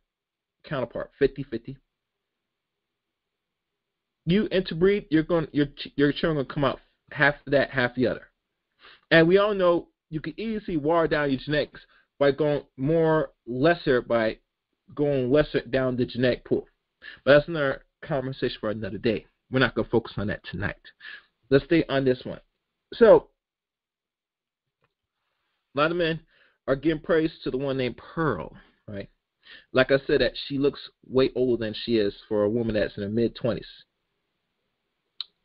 [0.63, 1.75] counterpart, 50-50.
[4.25, 6.79] You interbreed, you're going your your children gonna come out
[7.11, 8.27] half that, half the other.
[9.09, 11.81] And we all know you can easily water down your genetics
[12.19, 14.37] by going more lesser by
[14.93, 16.67] going lesser down the genetic pool.
[17.25, 19.25] But that's another conversation for another day.
[19.51, 20.75] We're not to focus on that tonight.
[21.49, 22.39] Let's stay on this one.
[22.93, 23.27] So,
[25.75, 26.21] a lot of men
[26.67, 28.55] are giving praise to the one named Pearl,
[28.87, 29.09] right?
[29.73, 32.95] Like I said, that she looks way older than she is for a woman that's
[32.97, 33.61] in her mid 20s.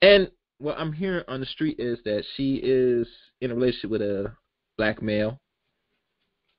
[0.06, 3.08] And what I'm hearing on the street is that she is
[3.40, 4.32] in a relationship with a
[4.78, 5.40] black male.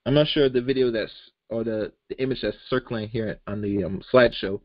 [0.05, 1.13] I'm not sure the video that's
[1.47, 4.59] or the the image that's circling here on the um, slideshow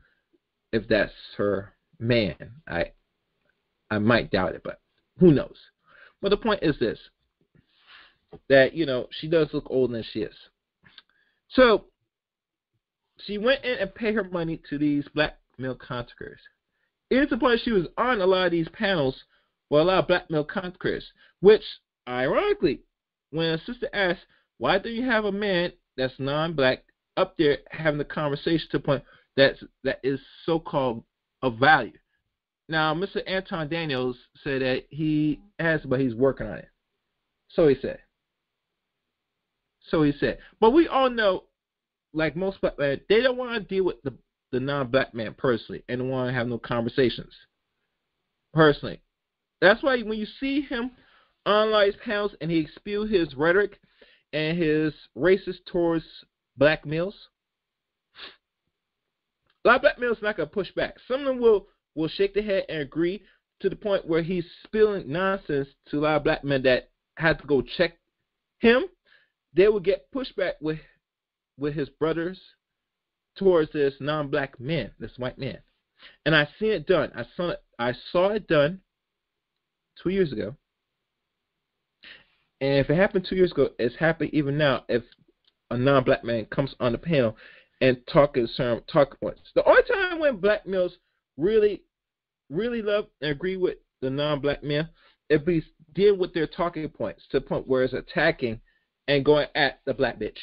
[0.72, 2.34] if that's her man.
[2.66, 2.90] I
[3.88, 4.80] I might doubt it, but
[5.20, 5.56] who knows?
[6.20, 6.98] But the point is this:
[8.48, 10.34] that you know she does look older than she is.
[11.50, 11.84] So
[13.26, 16.40] she went in and paid her money to these black male contractors.
[17.14, 19.14] It's the point she was on a lot of these panels
[19.68, 21.04] with a lot of black male contractors,
[21.40, 21.62] which
[22.08, 22.80] ironically
[23.30, 24.22] when a sister asks,
[24.56, 26.84] why do you have a man that's non-black
[27.18, 29.04] up there having the conversation to the point
[29.36, 31.04] that's that is so-called
[31.42, 31.98] of value?
[32.70, 33.18] Now, Mr.
[33.26, 36.68] Anton Daniels said that he has, but he's working on it.
[37.50, 37.98] So he said.
[39.90, 40.38] So he said.
[40.60, 41.44] But we all know,
[42.14, 44.14] like most black men, they don't want to deal with the,
[44.52, 47.32] the non-black man personally and want to have no conversations
[48.52, 49.00] personally.
[49.60, 50.90] That's why when you see him
[51.46, 53.78] on online panels and he spew his rhetoric
[54.32, 56.04] and his racist towards
[56.56, 57.14] black males.
[59.64, 60.96] A lot of black males not gonna push back.
[61.08, 63.22] Some of them will will shake their head and agree
[63.60, 67.38] to the point where he's spilling nonsense to a lot of black men that had
[67.38, 67.96] to go check
[68.58, 68.84] him.
[69.54, 70.80] They will get pushback with
[71.58, 72.40] with his brothers
[73.36, 75.58] towards this non-black man, this white man.
[76.26, 77.12] And I seen it done.
[77.14, 77.62] I saw it.
[77.78, 78.80] I saw it done
[80.02, 80.56] two years ago
[82.62, 84.84] and if it happened two years ago, it's happening even now.
[84.88, 85.02] If
[85.72, 87.36] a non-black man comes on the panel
[87.80, 90.96] and talk certain talk points, the only time when black males
[91.36, 91.82] really,
[92.50, 94.88] really love and agree with the non-black man,
[95.28, 98.60] if we deal with their talking points to the point where it's attacking
[99.08, 100.38] and going at the black bitch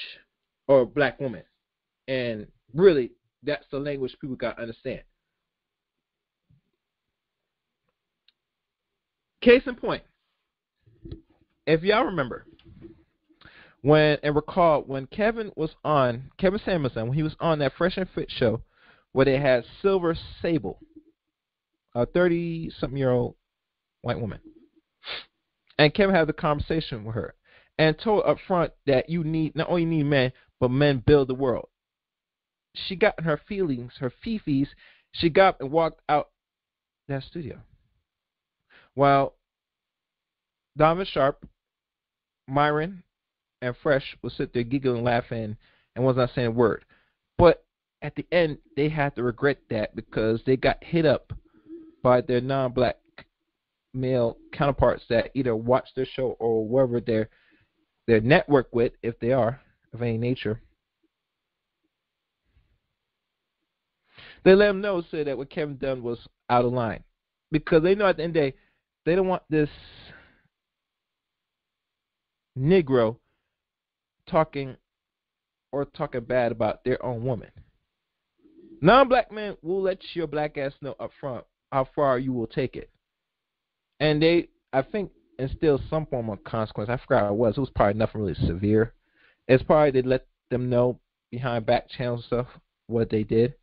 [0.68, 1.44] or black woman,
[2.10, 3.12] and really,
[3.44, 5.02] that's the language people got to understand.
[9.42, 10.04] Case in point,
[11.66, 12.46] if y'all remember,
[13.82, 17.98] when and recall when Kevin was on Kevin Samuelson when he was on that Fresh
[17.98, 18.62] and Fit show
[19.14, 20.80] where they had Silver Sable,
[21.96, 23.36] a thirty something year old
[24.02, 24.40] white woman,
[25.78, 27.34] and Kevin had the conversation with her
[27.78, 31.34] and told up front that you need not only need men but men build the
[31.34, 31.70] world.
[32.74, 34.68] She got in her feelings, her fifis.
[35.12, 36.30] She got up and walked out
[37.08, 37.60] that studio.
[38.94, 39.36] While
[40.78, 41.46] Donovan Sharpe
[42.48, 43.04] Myron
[43.62, 45.58] and Fresh will sit there giggling, laughing,
[45.96, 46.86] and was not saying a word.
[47.38, 47.66] But
[48.02, 51.34] at the end, they had to regret that because they got hit up
[52.02, 52.98] by their non-black
[53.94, 57.30] male counterparts that either watch their show or wherever they're
[58.08, 59.62] their network with, if they are
[59.94, 60.60] of any nature.
[64.44, 66.20] They let him know, say that what Kevin done was
[66.50, 67.04] out of line,
[67.52, 68.58] because they know at the end of the day,
[69.06, 69.70] they don't want this
[72.58, 73.18] Negro
[74.28, 74.76] talking
[75.72, 77.50] or talking bad about their own woman.
[78.82, 82.76] Non-black men will let your black ass know up front how far you will take
[82.76, 82.90] it,
[84.00, 86.90] and they, I think, instill some form of consequence.
[86.90, 87.58] I forgot what it was.
[87.58, 88.94] It was probably nothing really severe.
[89.48, 91.00] It's probably they let them know
[91.32, 92.48] behind back channels stuff
[92.88, 93.54] what they did,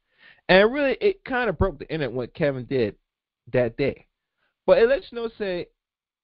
[0.49, 2.97] and really it kind of broke the internet what Kevin did
[3.53, 4.07] that day.
[4.67, 5.67] But it lets you know, say,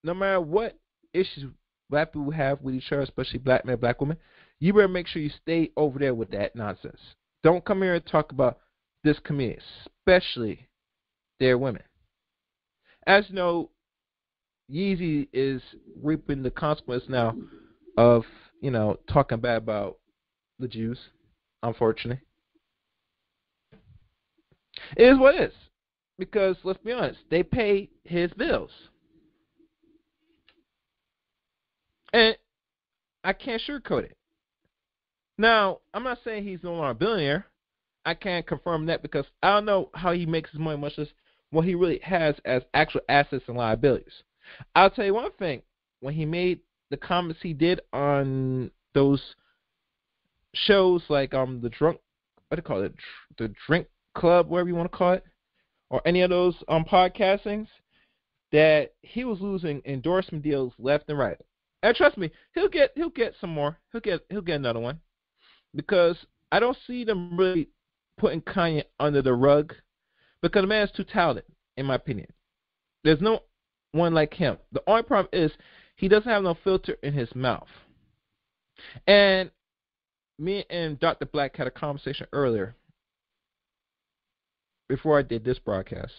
[0.04, 0.78] no matter what
[1.14, 1.50] issues
[1.90, 4.16] black people have with each other, especially black men, black women,
[4.60, 7.00] you better make sure you stay over there with that nonsense.
[7.42, 8.58] Don't come here and talk about
[9.04, 9.60] this community,
[9.96, 10.68] especially
[11.40, 11.82] their women.
[13.06, 13.70] As you know,
[14.70, 15.60] Yeezy is
[16.00, 17.34] reaping the consequence now
[17.96, 18.24] of,
[18.60, 19.98] you know, talking bad about
[20.58, 20.98] the Jews,
[21.62, 22.22] unfortunately.
[24.96, 25.54] It is what it is.
[26.18, 28.70] Because let's be honest, they pay his bills.
[32.12, 32.36] And
[33.24, 34.16] I can't sugarcoat it.
[35.38, 37.46] Now, I'm not saying he's no longer a billionaire.
[38.04, 41.08] I can't confirm that because I don't know how he makes his money, much as
[41.50, 44.22] what he really has as actual assets and liabilities.
[44.74, 45.62] I'll tell you one thing:
[46.00, 46.60] when he made
[46.90, 49.34] the comments he did on those
[50.54, 51.98] shows like um the drunk,
[52.48, 52.94] what do you call it,
[53.38, 55.24] the drink club, whatever you want to call it,
[55.90, 57.68] or any of those um podcastings,
[58.52, 61.38] that he was losing endorsement deals left and right.
[61.82, 63.78] And trust me, he'll get he'll get some more.
[63.90, 65.00] He'll get he'll get another one
[65.74, 66.16] because
[66.50, 67.68] I don't see them really
[68.18, 69.74] putting Kanye under the rug
[70.42, 71.44] because the man's too talented,
[71.76, 72.28] in my opinion.
[73.04, 73.40] There's no
[73.92, 74.58] one like him.
[74.72, 75.50] The only problem is
[75.96, 77.68] he doesn't have no filter in his mouth.
[79.06, 79.50] And
[80.38, 81.26] me and Dr.
[81.26, 82.74] Black had a conversation earlier
[84.93, 86.12] before I did this broadcast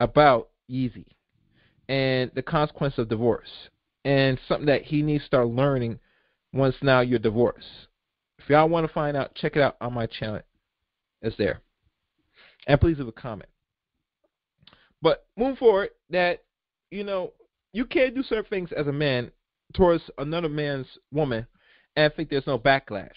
[0.00, 1.04] about Yeezy
[1.86, 3.68] and the consequence of divorce
[4.06, 5.98] and something that he needs to start learning
[6.54, 7.66] once now you're divorced.
[8.38, 10.40] If y'all want to find out, check it out on my channel.
[11.20, 11.60] It's there.
[12.66, 13.50] And please leave a comment.
[15.02, 16.44] But moving forward, that
[16.90, 17.34] you know,
[17.74, 19.30] you can't do certain things as a man
[19.74, 21.46] towards another man's woman
[21.96, 23.10] and think there's no backlash.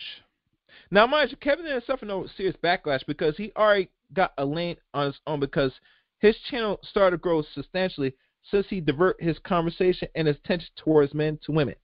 [0.94, 4.78] Now, mind you, Kevin didn't suffer no serious backlash because he already got a lane
[4.94, 5.72] on his own because
[6.20, 8.14] his channel started to grow substantially
[8.50, 11.76] since he divert his conversation and his attention towards men to women.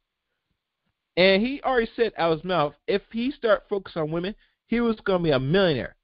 [1.16, 4.36] And he already said out of his mouth, if he start focusing on women,
[4.68, 5.96] he was to be a millionaire.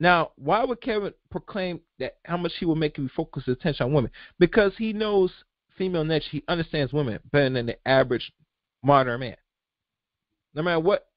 [0.00, 3.56] Now, why would Kevin proclaim that how much he will make if he focus his
[3.56, 4.10] attention on women?
[4.38, 5.32] Because he knows
[5.76, 6.28] female nature.
[6.30, 8.32] He understands women better than the average
[8.82, 9.36] modern man.
[10.54, 11.08] No matter what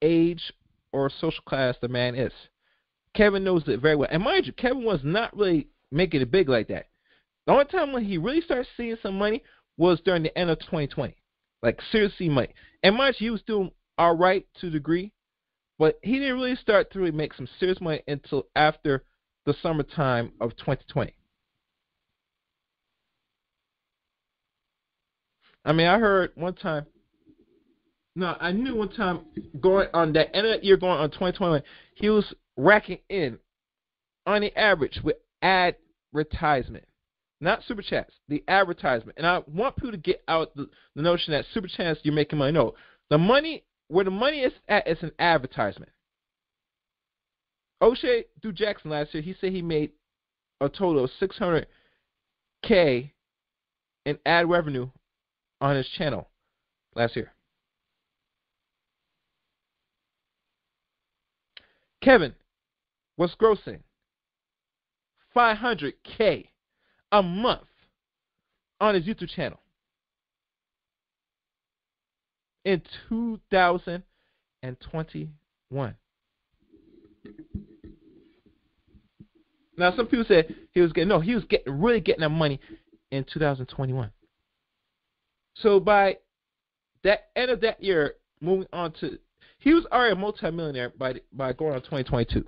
[0.00, 0.52] age
[0.92, 2.32] or social class the man is.
[3.14, 4.08] Kevin knows it very well.
[4.10, 6.86] And mind you, Kevin was not really making it big like that.
[7.46, 9.42] The only time when he really started seeing some money
[9.76, 11.16] was during the end of 2020.
[11.62, 12.54] Like, seriously money.
[12.82, 15.12] And mind you, he was doing all right to a degree,
[15.78, 19.04] but he didn't really start to really make some serious money until after
[19.46, 21.14] the summertime of 2020.
[25.64, 26.86] I mean, I heard one time.
[28.16, 29.20] No, I knew one time
[29.60, 31.62] going on that end of that year, going on 2021,
[31.94, 32.32] he was
[32.64, 33.38] racking in
[34.26, 36.84] on the average with advertisement,
[37.40, 39.16] not super chats, the advertisement.
[39.16, 42.38] And I want people to get out the, the notion that super chats you're making
[42.38, 42.52] money.
[42.52, 42.74] No,
[43.08, 45.90] the money where the money is at is an advertisement.
[47.82, 49.90] O'Shea Du Jackson last year, he said he made
[50.60, 53.10] a total of 600k
[54.04, 54.90] in ad revenue
[55.60, 56.28] on his channel
[56.94, 57.32] last year.
[62.02, 62.34] Kevin
[63.20, 63.78] was grossing
[65.36, 66.48] 500k
[67.12, 67.68] a month
[68.80, 69.60] on his YouTube channel
[72.64, 75.94] in 2021.
[79.76, 82.58] Now, some people said he was getting no, he was getting really getting that money
[83.10, 84.10] in 2021.
[85.56, 86.16] So by
[87.04, 89.18] that end of that year, moving on to,
[89.58, 92.46] he was already a multimillionaire by by going on 2022.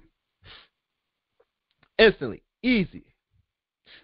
[1.98, 3.04] Instantly, easy.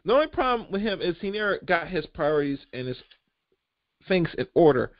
[0.04, 2.98] The only problem with him is he never got his priorities and his
[4.06, 4.92] things in order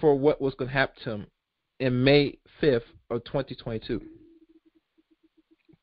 [0.00, 1.26] for what was going to happen to him
[1.80, 4.00] in May 5th of 2022.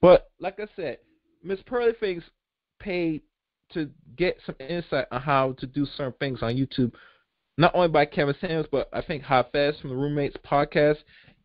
[0.01, 0.99] But like I said,
[1.43, 2.23] Miss Pearly Things
[2.79, 3.21] paid
[3.73, 6.91] to get some insight on how to do certain things on YouTube,
[7.57, 10.97] not only by Kevin Samuels, but I think Hot Fast from the Roommates podcast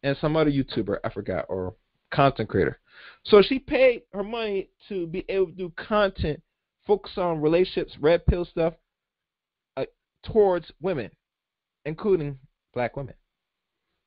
[0.02, 1.74] and some other YouTuber I forgot or
[2.12, 2.80] content creator.
[3.24, 6.42] So she paid her money to be able to do content
[6.86, 8.74] focus on relationships, red pill stuff
[9.76, 9.84] uh,
[10.24, 11.10] towards women,
[11.84, 12.38] including
[12.74, 13.14] black women.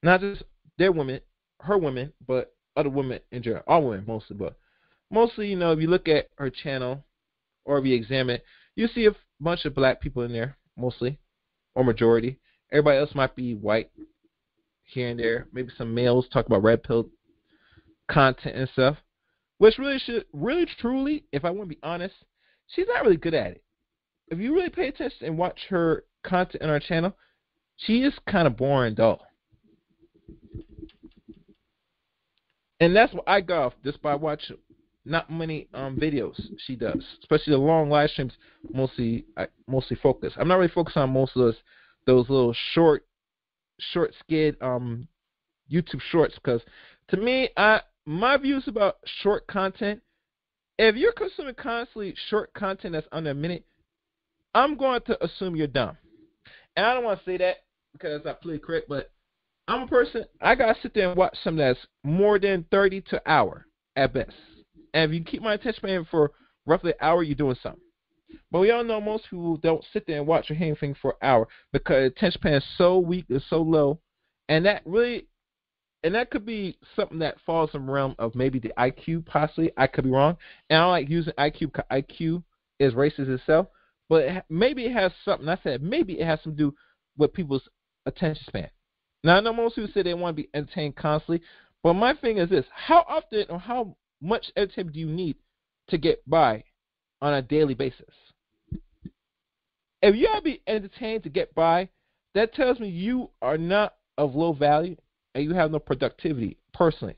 [0.01, 0.43] Not just
[0.77, 1.21] their women,
[1.61, 3.63] her women, but other women in general.
[3.67, 4.57] All women mostly, but
[5.09, 7.03] mostly, you know, if you look at her channel
[7.65, 11.19] or if you examine it, you see a bunch of black people in there, mostly,
[11.75, 12.39] or majority.
[12.71, 13.91] Everybody else might be white
[14.83, 15.47] here and there.
[15.53, 17.07] Maybe some males talk about red pill
[18.09, 18.97] content and stuff.
[19.57, 22.15] Which really should, really truly, if I want to be honest,
[22.67, 23.63] she's not really good at it.
[24.29, 27.15] If you really pay attention and watch her content on our channel,
[27.77, 29.21] she is kind of boring, dull.
[32.79, 34.57] And that's what I got off just by watching
[35.05, 38.33] not many um videos she does, especially the long live streams.
[38.73, 40.33] Mostly, I mostly focus.
[40.37, 41.55] I'm not really focused on most of those
[42.05, 43.05] those little short,
[43.79, 45.07] short skid um
[45.71, 46.61] YouTube shorts because
[47.09, 50.01] to me, I my views about short content.
[50.77, 53.65] If you're consuming constantly short content that's under a minute,
[54.53, 55.97] I'm going to assume you're dumb.
[56.75, 57.57] And I don't want to say that
[57.93, 59.11] because I politically correct, but
[59.67, 60.25] I'm a person.
[60.41, 64.33] I gotta sit there and watch something that's more than 30 to hour at best.
[64.93, 66.31] And if you keep my attention span for
[66.65, 67.81] roughly an hour, you're doing something.
[68.51, 71.47] But we all know most people don't sit there and watch anything for an hour
[71.71, 73.99] because attention span is so weak, it's so low,
[74.49, 75.27] and that really,
[76.03, 79.71] and that could be something that falls in the realm of maybe the IQ, possibly.
[79.77, 80.37] I could be wrong,
[80.69, 81.71] and I like using IQ.
[81.91, 82.43] IQ
[82.79, 83.67] is racist itself,
[84.09, 85.47] but maybe it has something.
[85.47, 86.73] I said maybe it has to do
[87.17, 87.67] with people's
[88.05, 88.69] attention span.
[89.23, 91.41] Now I know most people say they want to be entertained constantly,
[91.81, 95.37] but my thing is this: how often or how much entertainment do you need
[95.87, 96.63] to get by
[97.21, 98.13] on a daily basis?
[100.01, 101.87] If you gotta be entertained to get by,
[102.35, 104.97] that tells me you are not of low value
[105.35, 107.15] and you have no productivity personally.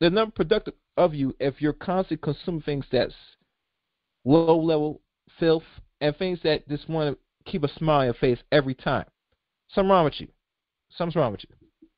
[0.00, 3.14] There's nothing productive of you if you're constantly consuming things that's
[4.24, 5.00] low level
[5.38, 5.64] filth
[6.00, 9.06] and things that just want to keep a smile on your face every time.
[9.70, 10.28] Something wrong with you.
[10.96, 11.88] Something's wrong with you.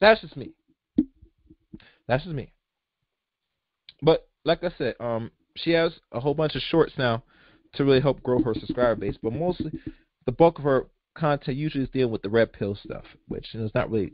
[0.00, 0.52] That's just me.
[2.08, 2.52] That's just me.
[4.02, 7.22] But like I said, um, she has a whole bunch of shorts now
[7.74, 9.16] to really help grow her subscriber base.
[9.22, 9.72] But mostly,
[10.26, 13.70] the bulk of her content usually is dealing with the red pill stuff, which is
[13.74, 14.12] not really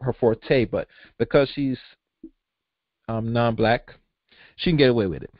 [0.00, 0.64] her forte.
[0.64, 0.88] But
[1.18, 1.78] because she's
[3.08, 3.94] um, non-black,
[4.56, 5.34] she can get away with it.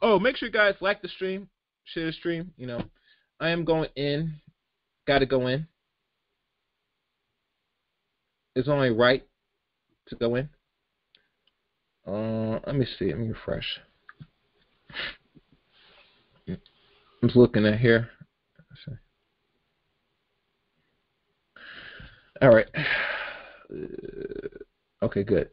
[0.00, 1.48] Oh, make sure you guys like the stream,
[1.84, 2.52] share the stream.
[2.56, 2.82] You know,
[3.40, 4.34] I am going in.
[5.06, 5.66] Got to go in.
[8.54, 9.26] It's only right
[10.08, 10.48] to go in.
[12.06, 13.06] Uh, let me see.
[13.06, 13.80] Let me refresh.
[16.48, 16.58] I'm
[17.28, 18.10] just looking at here.
[22.42, 22.66] All right.
[23.72, 25.48] Uh, okay, good.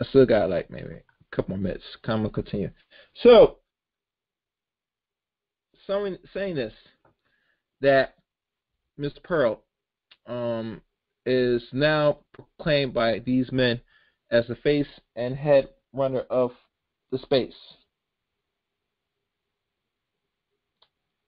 [0.00, 1.84] I still got like maybe a couple more minutes.
[2.04, 2.70] Come on, continue.
[3.22, 3.56] So,
[5.86, 6.74] someone saying this
[7.80, 8.16] that
[9.00, 9.22] Mr.
[9.24, 9.62] Pearl
[10.26, 10.82] um,
[11.24, 13.80] is now proclaimed by these men
[14.30, 14.86] as the face
[15.16, 16.52] and head runner of
[17.10, 17.54] the space.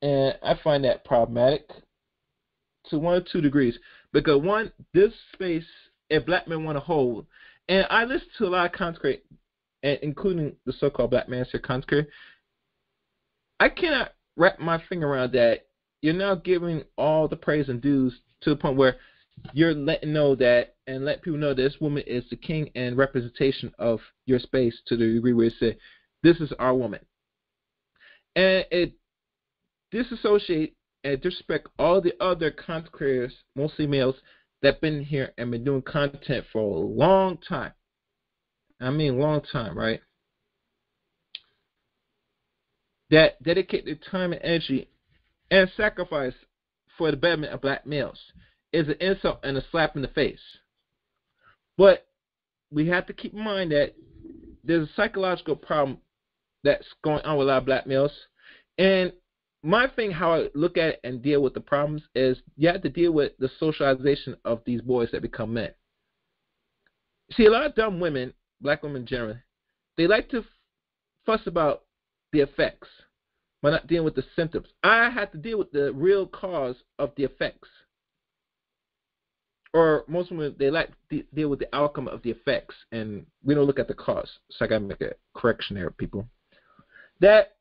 [0.03, 1.71] And I find that problematic
[2.91, 3.79] to one or two degrees.
[4.15, 5.67] Because one, this space,
[6.09, 7.27] if black men want to hold,
[7.69, 9.19] and I listen to a lot of content,
[9.83, 12.07] including the so-called Black Manosphere content,
[13.59, 15.67] I cannot wrap my finger around that.
[16.01, 18.97] You're now giving all the praise and dues to the point where
[19.53, 23.73] you're letting know that and let people know this woman is the king and representation
[23.81, 25.77] of your space to the degree where it said,
[26.23, 27.01] this is our woman.
[28.37, 28.93] And it
[29.91, 34.17] disassociate and disrespect all the other content creators, mostly males,
[34.63, 37.73] that been here and been doing content for a long time.
[38.81, 40.01] I mean long time, right?
[43.11, 44.89] That dedicate their time and energy
[45.51, 46.33] and sacrifice
[46.97, 48.19] for the betterment of black males
[48.73, 50.41] is an insult and a slap in the face.
[51.77, 52.07] But
[52.71, 53.95] we have to keep in mind that
[54.65, 55.99] there's a psychological problem
[56.65, 58.13] that's going on with a lot of black males.
[58.79, 59.13] And
[59.65, 62.83] my thing, how I look at it and deal with the problems, is you have
[62.83, 65.71] to deal with the socialization of these boys that become men.
[67.33, 69.39] See, a lot of dumb women, black women generally,
[69.97, 70.45] they like to
[71.25, 71.85] fuss about
[72.33, 72.89] the effects,
[73.63, 74.69] but not dealing with the symptoms.
[74.83, 77.69] I have to deal with the real cause of the effects
[79.75, 83.55] or most women they like to deal with the outcome of the effects, and we
[83.55, 84.31] don't look at the cause.
[84.51, 86.27] So I gotta make a correction there, people.
[87.21, 87.54] That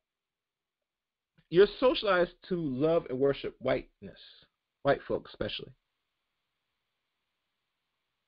[1.53, 4.17] you're socialized to love and worship whiteness,
[4.81, 5.71] white folks especially.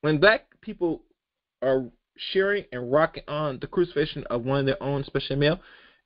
[0.01, 1.01] When black people
[1.63, 1.89] are
[2.31, 5.59] cheering and rocking on the crucifixion of one of their own, especially male,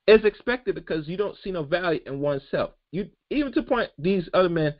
[0.07, 2.71] it's expected because you don't see no value in oneself.
[2.93, 4.75] You even to the point these other men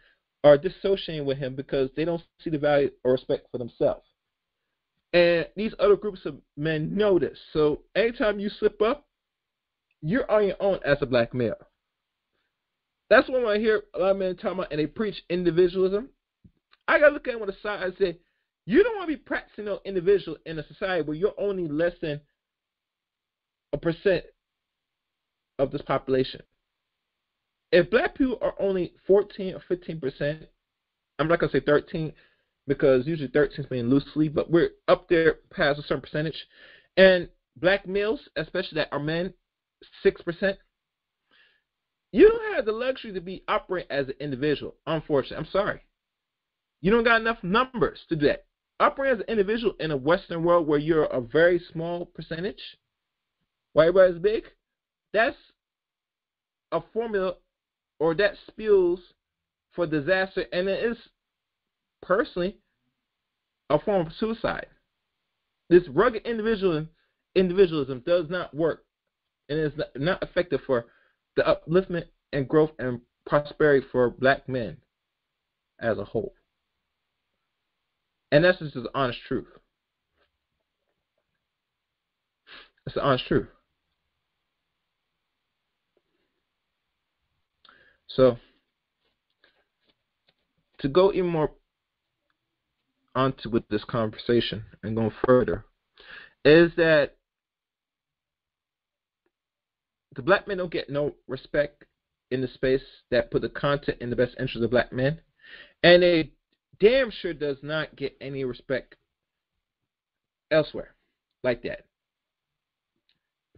[0.45, 4.07] are dissociating with him because they don't see the value or respect for themselves.
[5.11, 7.37] And these other groups of men know this.
[7.51, 9.07] So anytime you slip up,
[10.01, 11.57] you're on your own as a black male.
[13.09, 16.09] That's when I hear a lot of men talking about and they preach individualism.
[16.87, 18.17] I gotta look at them with a side and say,
[18.65, 21.93] you don't want to be practicing no individual in a society where you're only less
[22.01, 22.21] than
[23.73, 24.25] a percent
[25.57, 26.41] of this population.
[27.71, 30.43] If black people are only 14 or 15 percent,
[31.17, 32.13] I'm not gonna say 13
[32.67, 36.47] because usually 13 is being loosely, but we're up there past a certain percentage.
[36.97, 39.33] And black males, especially that are men,
[40.03, 40.57] six percent.
[42.11, 44.75] You don't have the luxury to be operating as an individual.
[44.87, 45.81] Unfortunately, I'm sorry.
[46.81, 48.45] You don't got enough numbers to do that.
[48.79, 52.61] Operate as an individual in a Western world where you're a very small percentage,
[53.73, 54.43] while everybody's big.
[55.13, 55.35] That's
[56.71, 57.35] a formula,
[57.99, 58.99] or that spills
[59.73, 60.97] for disaster, and it is
[62.01, 62.57] personally
[63.69, 64.67] a form of suicide.
[65.69, 66.89] This rugged individualism,
[67.35, 68.85] individualism does not work
[69.49, 70.85] and is not effective for
[71.39, 74.77] the upliftment and growth and prosperity for black men
[75.79, 76.33] as a whole.
[78.31, 79.47] And that's just the honest truth.
[82.85, 83.47] It's the honest truth.
[88.07, 88.37] So,
[90.79, 91.51] to go even more
[93.15, 95.63] onto with this conversation and going further,
[96.43, 97.15] is that
[100.19, 101.85] the black men don't get no respect
[102.29, 105.21] in the space that put the content in the best interest of black men,
[105.81, 106.31] and they
[106.81, 108.95] damn sure does not get any respect
[110.51, 110.93] elsewhere
[111.41, 111.85] like that.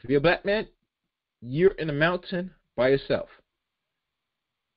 [0.03, 0.67] If you're a black man,
[1.41, 3.29] you're in a mountain by yourself.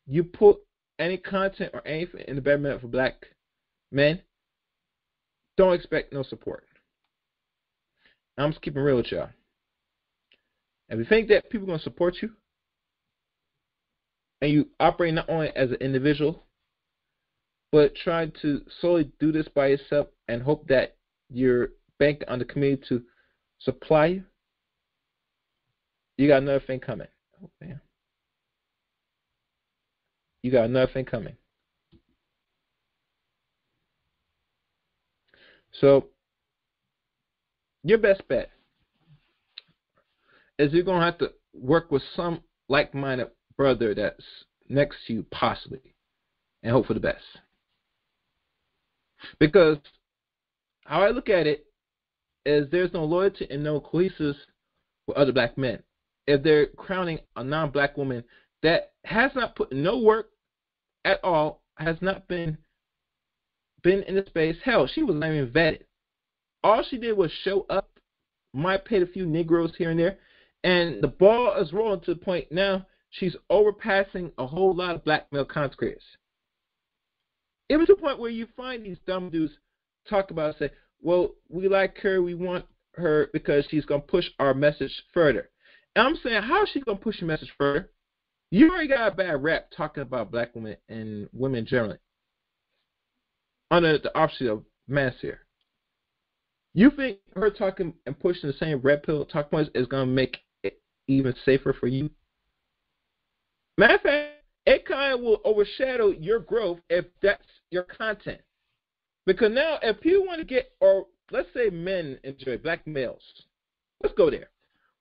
[0.06, 0.56] You put
[0.98, 3.26] any content or anything in the betterment for black
[3.92, 4.22] men,
[5.58, 6.64] don't expect no support.
[8.38, 9.28] I'm just keeping real with y'all.
[10.88, 12.30] If you think that people are going to support you,
[14.40, 16.44] and you operate not only as an individual,
[17.72, 20.96] but try to solely do this by yourself and hope that
[21.30, 23.02] you're banking on the community to
[23.58, 24.24] supply you,
[26.16, 27.08] you got another thing coming.
[27.42, 27.80] Oh, man.
[30.42, 31.36] You got another thing coming.
[35.80, 36.08] So,
[37.82, 38.50] your best bet
[40.58, 44.24] is you're going to have to work with some like minded brother that's
[44.68, 45.94] next to you, possibly,
[46.62, 47.22] and hope for the best.
[49.38, 49.78] Because
[50.84, 51.66] how I look at it
[52.44, 54.36] is there's no loyalty and no cohesiveness
[55.06, 55.82] with other black men.
[56.26, 58.24] If they're crowning a non black woman
[58.62, 60.30] that has not put no work
[61.04, 62.56] at all, has not been
[63.82, 65.82] been in the space, hell, she was not even vetted.
[66.62, 67.90] All she did was show up,
[68.54, 70.16] might paid a few Negroes here and there,
[70.64, 75.04] and the ball is rolling to the point now she's overpassing a whole lot of
[75.04, 76.04] black male conscripts.
[77.68, 79.52] It was a point where you find these dumb dudes
[80.08, 84.54] talk about say, well, we like her, we want her because she's gonna push our
[84.54, 85.50] message further.
[85.96, 87.90] And I'm saying, how is she gonna push your message further?
[88.50, 91.98] You already got a bad rap talking about black women and women generally.
[93.70, 95.40] Under the option of mass here.
[96.74, 100.38] You think her talking and pushing the same red pill talk points is gonna make
[101.08, 102.10] even safer for you.
[103.76, 108.40] Matter of fact, kind will overshadow your growth if that's your content.
[109.26, 113.22] Because now, if you want to get, or let's say men enjoy, black males,
[114.02, 114.50] let's go there,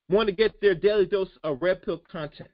[0.09, 2.49] want to get their daily dose of red pill content.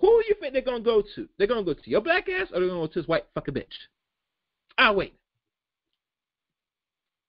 [0.00, 1.28] Who do you think they're going to go to?
[1.38, 3.08] They're going to go to your black ass or they're going to go to this
[3.08, 3.64] white fucking bitch?
[4.76, 5.14] I'll wait.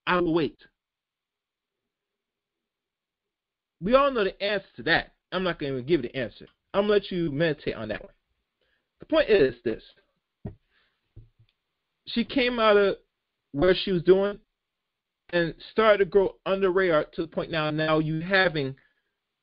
[0.05, 0.57] I will wait.
[3.81, 5.13] We all know the answer to that.
[5.31, 6.47] I'm not going to give you the answer.
[6.73, 8.13] I'm going to let you meditate on that one.
[8.99, 9.83] The point is this.
[12.07, 12.97] She came out of
[13.51, 14.39] where she was doing
[15.31, 18.75] and started to grow under radar to the point now now you having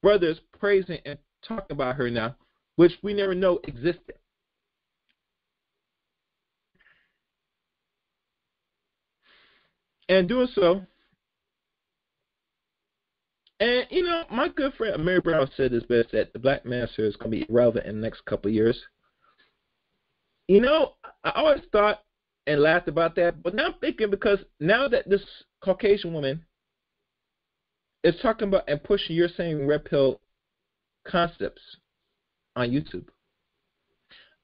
[0.03, 2.37] brothers praising and talking about her now,
[2.77, 4.15] which we never know existed.
[10.09, 10.83] And doing so,
[13.65, 17.09] and you know, my good friend Mary Brown said this best that the black manosphere
[17.09, 18.79] is going to be irrelevant in the next couple of years.
[20.49, 20.95] You know,
[21.25, 22.03] I always thought
[22.47, 25.23] and laughed about that, but now I'm thinking because now that this
[25.63, 26.45] Caucasian woman
[28.03, 30.21] is talking about and pushing your same red pill
[31.09, 31.63] concepts
[32.57, 33.07] on YouTube.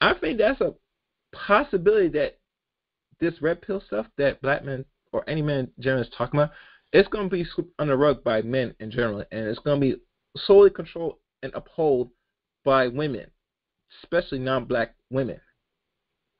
[0.00, 0.72] I think that's a
[1.34, 2.38] possibility that
[3.20, 6.52] this red pill stuff that black men or any man generally is talking about,
[6.92, 9.80] it's going to be swept under the rug by men in general, and it's going
[9.80, 10.02] to be
[10.36, 12.10] solely controlled and upheld
[12.64, 13.26] by women,
[14.02, 15.40] especially non-black women,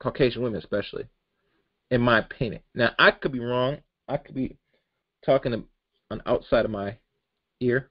[0.01, 1.05] Caucasian women especially,
[1.89, 2.61] in my opinion.
[2.75, 3.77] Now I could be wrong.
[4.07, 4.57] I could be
[5.25, 5.63] talking
[6.09, 6.97] on outside of my
[7.61, 7.89] ear,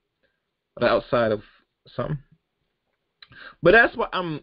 [0.80, 1.42] or outside of
[1.96, 2.18] something.
[3.62, 4.42] But that's what I'm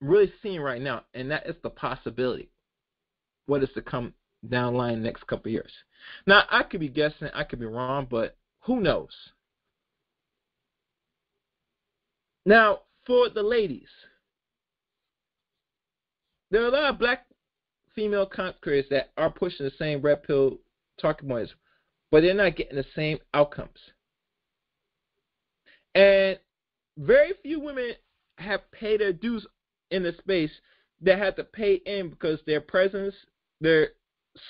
[0.00, 2.48] really seeing right now, and that is the possibility.
[3.46, 4.14] What is to come
[4.48, 5.72] down the line next couple of years.
[6.26, 9.10] Now I could be guessing, I could be wrong, but who knows?
[12.44, 13.88] Now for the ladies,
[16.50, 17.26] there are a lot of black
[17.94, 20.58] female creators that are pushing the same red pill
[21.00, 21.52] talking points,
[22.10, 23.78] but they're not getting the same outcomes.
[25.94, 26.38] And
[26.98, 27.92] very few women
[28.38, 29.46] have paid their dues
[29.90, 30.50] in the space
[31.02, 33.14] that had to pay in because their presence,
[33.60, 33.90] their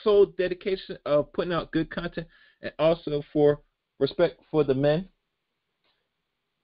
[0.02, 2.26] sole dedication of putting out good content,
[2.62, 3.60] and also for
[3.98, 5.08] respect for the men.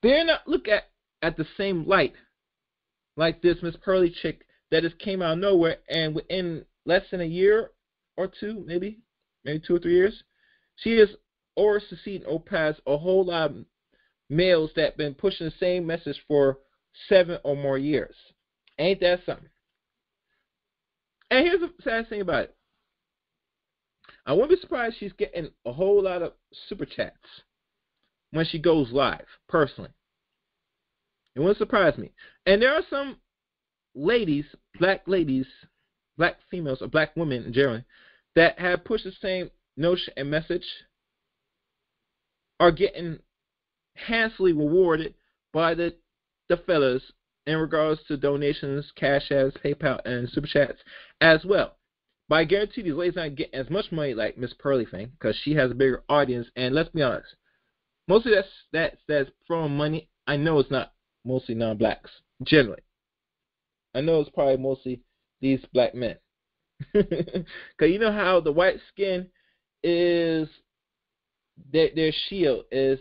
[0.03, 0.85] They're not looked at
[1.23, 2.15] at the same light
[3.17, 7.21] like this Miss Pearly chick that just came out of nowhere and within less than
[7.21, 7.71] a year
[8.17, 8.99] or two, maybe,
[9.45, 10.23] maybe two or three years,
[10.77, 11.09] she has
[11.57, 13.57] or succeeded or passed a whole lot of
[14.31, 16.59] males that been pushing the same message for
[17.09, 18.15] seven or more years.
[18.79, 19.49] Ain't that something?
[21.31, 22.57] And here's the sad thing about it.
[24.27, 26.33] I wouldn't be surprised she's getting a whole lot of
[26.69, 27.17] super chats
[28.31, 29.91] when she goes live, personally.
[31.35, 32.13] It wouldn't surprise me.
[32.47, 33.17] And there are some
[33.95, 34.45] ladies,
[34.79, 35.47] black ladies,
[36.17, 37.83] black females, or black women in general,
[38.37, 40.67] that have pushed the same notion and message
[42.61, 43.19] are getting
[43.97, 45.15] handsomely rewarded
[45.53, 45.95] by the
[46.49, 47.03] the fellas
[47.47, 50.79] in regards to donations, cash apps, PayPal, and super chats
[51.21, 51.77] as well.
[52.33, 55.37] But I guarantee these ladies aren't getting as much money like Miss Pearly thing because
[55.43, 56.49] she has a bigger audience.
[56.57, 57.29] And let's be honest,
[58.09, 60.09] mostly that's that's that's from money.
[60.27, 60.95] I know it's not
[61.27, 62.11] mostly non-blacks
[62.43, 62.81] generally.
[63.95, 65.03] I know it's probably mostly
[65.43, 66.17] these black men.
[66.95, 69.29] Because you know how the white skin
[69.83, 70.49] is
[71.71, 72.99] their, their shield is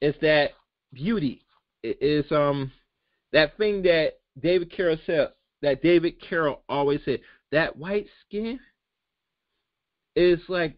[0.00, 0.50] is that
[0.92, 1.46] beauty.
[1.84, 2.72] It is um
[3.32, 5.28] that thing that David Carroll said
[5.60, 7.20] that David Carroll always said
[7.52, 8.58] that white skin
[10.16, 10.76] is like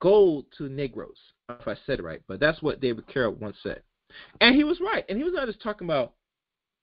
[0.00, 1.18] gold to Negroes.
[1.48, 3.82] If I said it right, but that's what David Carroll once said.
[4.40, 5.04] And he was right.
[5.08, 6.12] And he was not just talking about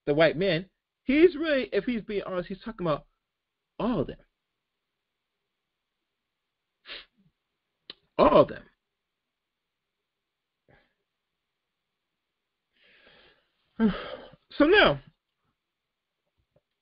[0.06, 0.66] the white men.
[1.04, 3.06] He's really, if he's being honest, he's talking about
[3.78, 4.16] all of them.
[8.18, 8.62] All of them.
[14.56, 14.98] So now,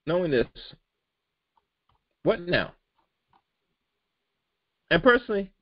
[0.06, 0.46] knowing this,
[2.26, 2.72] what now?
[4.90, 5.52] And personally,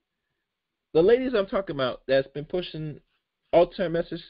[0.95, 3.01] the ladies I'm talking about that's been pushing
[3.53, 4.23] alternate message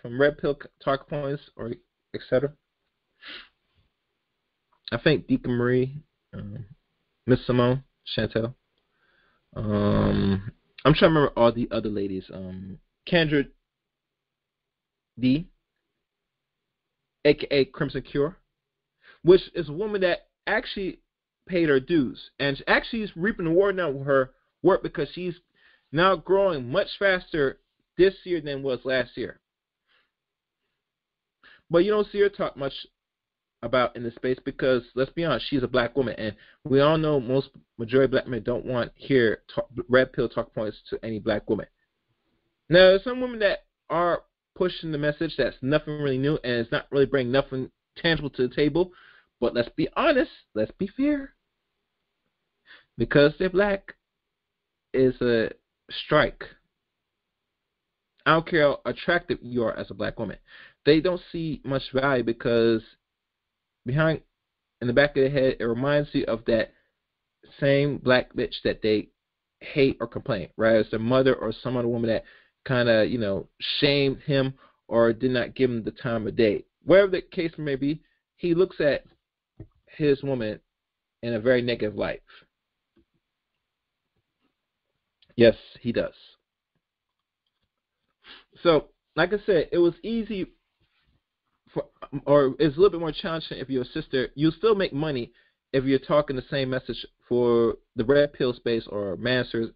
[0.00, 1.72] from Red Pill Talk Points or
[2.14, 2.54] etc.
[4.92, 6.00] I think Deacon Marie,
[6.32, 6.64] um,
[7.26, 7.84] Miss Simone,
[8.16, 8.54] Chantel.
[9.54, 10.50] Um,
[10.86, 12.24] I'm trying to remember all the other ladies.
[12.32, 13.46] Um, Kendra
[15.20, 15.48] D,
[17.26, 18.38] aka Crimson Cure,
[19.22, 21.00] which is a woman that actually
[21.46, 24.30] paid her dues and actually is reaping the reward now with her
[24.62, 25.34] work because she's
[25.92, 27.58] now growing much faster
[27.96, 29.40] this year than was last year.
[31.70, 32.72] But you don't see her talk much
[33.62, 36.98] about in the space because let's be honest, she's a black woman, and we all
[36.98, 41.02] know most majority of black men don't want hear talk, red pill talk points to
[41.02, 41.66] any black woman.
[42.68, 44.22] Now, there's some women that are
[44.54, 48.48] pushing the message that's nothing really new and it's not really bringing nothing tangible to
[48.48, 48.92] the table.
[49.40, 51.34] But let's be honest, let's be fair.
[52.96, 53.94] Because they're black
[54.92, 55.50] is a
[55.90, 56.44] strike.
[58.26, 60.38] I don't care how attractive you are as a black woman
[60.84, 62.82] they don't see much value because
[63.86, 64.20] behind
[64.80, 66.72] in the back of their head it reminds you of that
[67.60, 69.08] same black bitch that they
[69.60, 70.76] hate or complain, right?
[70.76, 72.24] It's their mother or some other woman that
[72.66, 74.54] kind of you know shamed him
[74.88, 76.64] or did not give him the time of day.
[76.84, 78.02] Whatever the case may be,
[78.36, 79.04] he looks at
[79.96, 80.60] his woman
[81.22, 82.22] in a very negative light.
[85.36, 86.14] Yes, he does.
[88.62, 90.46] So, like I said, it was easy
[91.72, 91.86] for,
[92.26, 94.28] or it's a little bit more challenging if you're a sister.
[94.34, 95.32] You still make money
[95.72, 99.70] if you're talking the same message for the red pill space or master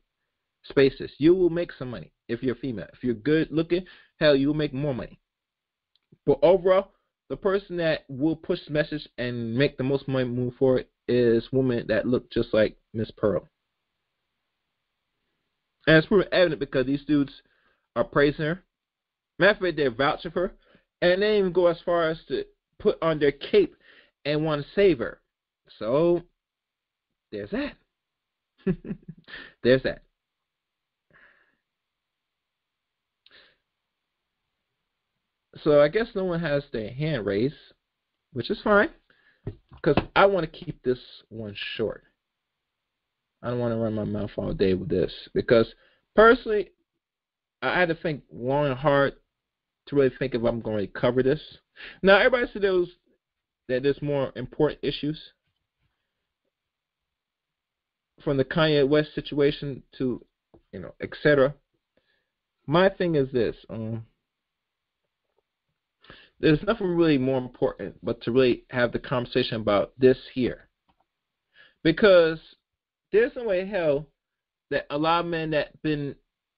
[0.65, 1.11] spaces.
[1.19, 2.13] You will make some money.
[2.29, 2.87] if you're female.
[2.93, 3.85] If you're good looking,
[4.21, 5.19] hell, you'll make more money.
[6.27, 6.93] But overall,
[7.29, 11.45] the person that will push the message and make the most money move forward is
[11.53, 13.47] women that look just like Miss Pearl.
[15.87, 17.33] And it's proven evident because these dudes
[17.97, 18.63] are praising her.
[19.39, 20.55] Matter of fact, they're vouching for her.
[21.01, 22.45] And they even go as far as to
[22.79, 23.75] put on their cape
[24.25, 25.21] and want to save her.
[25.79, 26.23] So,
[27.31, 27.75] there's that.
[29.63, 30.03] there's that.
[35.63, 37.55] So I guess no one has their hand raised,
[38.33, 38.91] which is fine,
[39.75, 40.99] because I want to keep this
[41.29, 42.05] one short.
[43.43, 45.73] I don't want to run my mouth all day with this because
[46.17, 46.71] personally,
[47.63, 49.15] I had to think long and hard
[49.87, 51.41] to really think if I'm going to cover this.
[52.03, 52.89] Now, everybody says those
[53.69, 55.19] that there's more important issues
[58.23, 60.25] from the Kanye West situation to,
[60.73, 61.55] you know, etc.
[62.67, 63.57] My thing is this.
[63.71, 64.05] Um,
[66.41, 70.69] there's nothing really more important but to really have the conversation about this here.
[71.83, 72.39] Because
[73.13, 74.07] there's no way hell
[74.71, 76.15] that a lot of men that been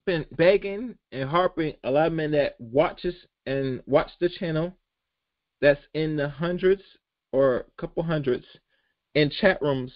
[0.06, 3.14] been begging and harping, a lot of men that watches
[3.46, 4.74] and watch the channel
[5.60, 6.82] that's in the hundreds
[7.32, 8.46] or a couple hundreds
[9.14, 9.92] in chat rooms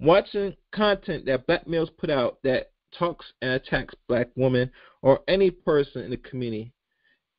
[0.00, 4.70] watching content that black males put out that talks and attacks black women
[5.02, 6.72] or any person in the community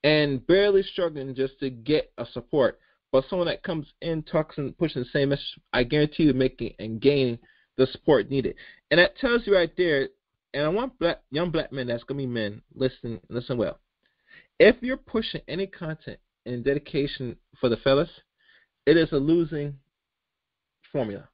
[0.04, 2.80] and barely struggling just to get a support.
[3.12, 6.76] But someone that comes in, talks and pushing the same message, I guarantee you making
[6.80, 7.40] and gaining
[7.78, 8.56] the support needed.
[8.92, 10.10] And that tells you right there,
[10.54, 13.80] and I want black, young black men that's gonna be men, listen listen well.
[14.60, 18.10] If you're pushing any content in dedication for the fellas,
[18.86, 19.76] it is a losing
[20.92, 21.30] formula.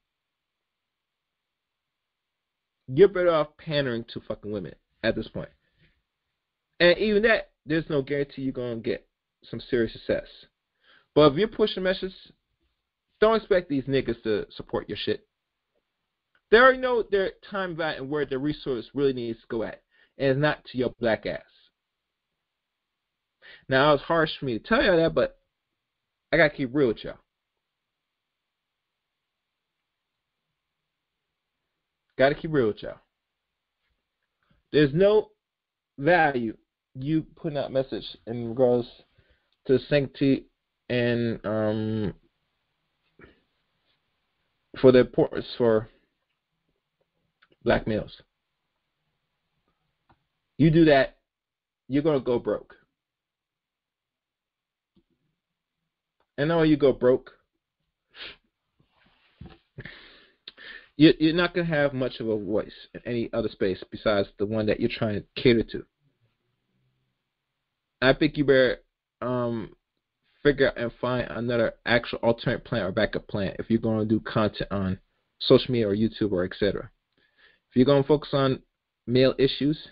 [2.88, 5.48] You're better off pandering to fucking women at this point.
[6.78, 9.06] And even that there's no guarantee you're going to get
[9.50, 10.26] some serious success.
[11.14, 12.14] But if you're pushing messages,
[13.20, 15.26] don't expect these niggas to support your shit.
[16.50, 19.82] They already know their time value and where the resource really needs to go at,
[20.16, 21.40] and it's not to your black ass.
[23.68, 25.38] Now, it was harsh for me to tell y'all that, but
[26.32, 27.18] I gotta keep real with y'all.
[32.16, 33.00] Gotta keep real with y'all.
[34.72, 35.30] There's no
[35.98, 36.56] value
[36.98, 38.88] you putting out message in regards
[39.66, 40.46] to sanctity
[40.88, 42.14] and um,
[44.80, 45.88] for the importance for
[47.64, 48.12] black males.
[50.58, 51.16] You do that,
[51.88, 52.74] you're gonna go broke.
[56.38, 57.32] And now you go broke,
[60.96, 64.66] you're not gonna have much of a voice in any other space besides the one
[64.66, 65.84] that you're trying to cater to.
[68.00, 68.78] I think you better
[69.22, 69.74] um,
[70.42, 74.14] figure out and find another actual alternate plan or backup plan if you're going to
[74.14, 74.98] do content on
[75.40, 76.90] social media or YouTube or etc.
[77.70, 78.62] If you're going to focus on
[79.06, 79.88] male issues,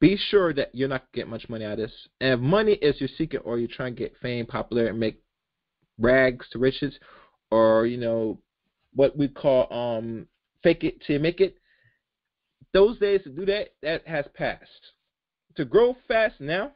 [0.00, 1.92] be sure that you're not getting much money out of this.
[2.20, 5.22] And if money is your secret or you're trying to get fame, popular, and make
[5.98, 6.94] rags to riches,
[7.50, 8.38] or, you know,
[8.94, 10.26] what we call um,
[10.62, 11.56] fake it to make it,
[12.72, 14.92] those days to do that, that has passed
[15.56, 16.72] to grow fast now,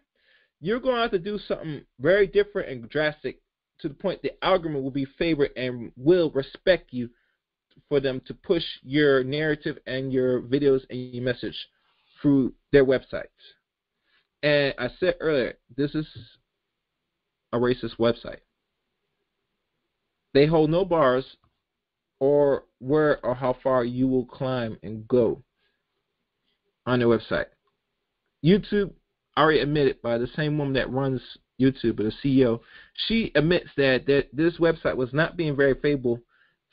[0.60, 3.40] you're going to have to do something very different and drastic
[3.80, 7.08] to the point the algorithm will be favored and will respect you
[7.88, 11.56] for them to push your narrative and your videos and your message
[12.20, 13.26] through their websites.
[14.42, 16.06] And I said earlier, this is
[17.52, 18.40] a racist website.
[20.32, 21.24] They hold no bars
[22.20, 25.42] or where or how far you will climb and go
[26.86, 27.46] on their website.
[28.44, 28.92] YouTube
[29.36, 31.20] already admitted by the same woman that runs
[31.60, 32.60] YouTube, the CEO,
[33.06, 36.20] she admits that, that this website was not being very favorable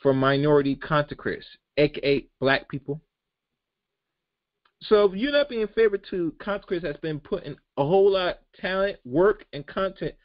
[0.01, 1.45] for minority content creators,
[1.77, 3.01] aka black people.
[4.81, 8.29] So if you're not being favored to content creators that's been putting a whole lot
[8.29, 10.15] of talent, work, and content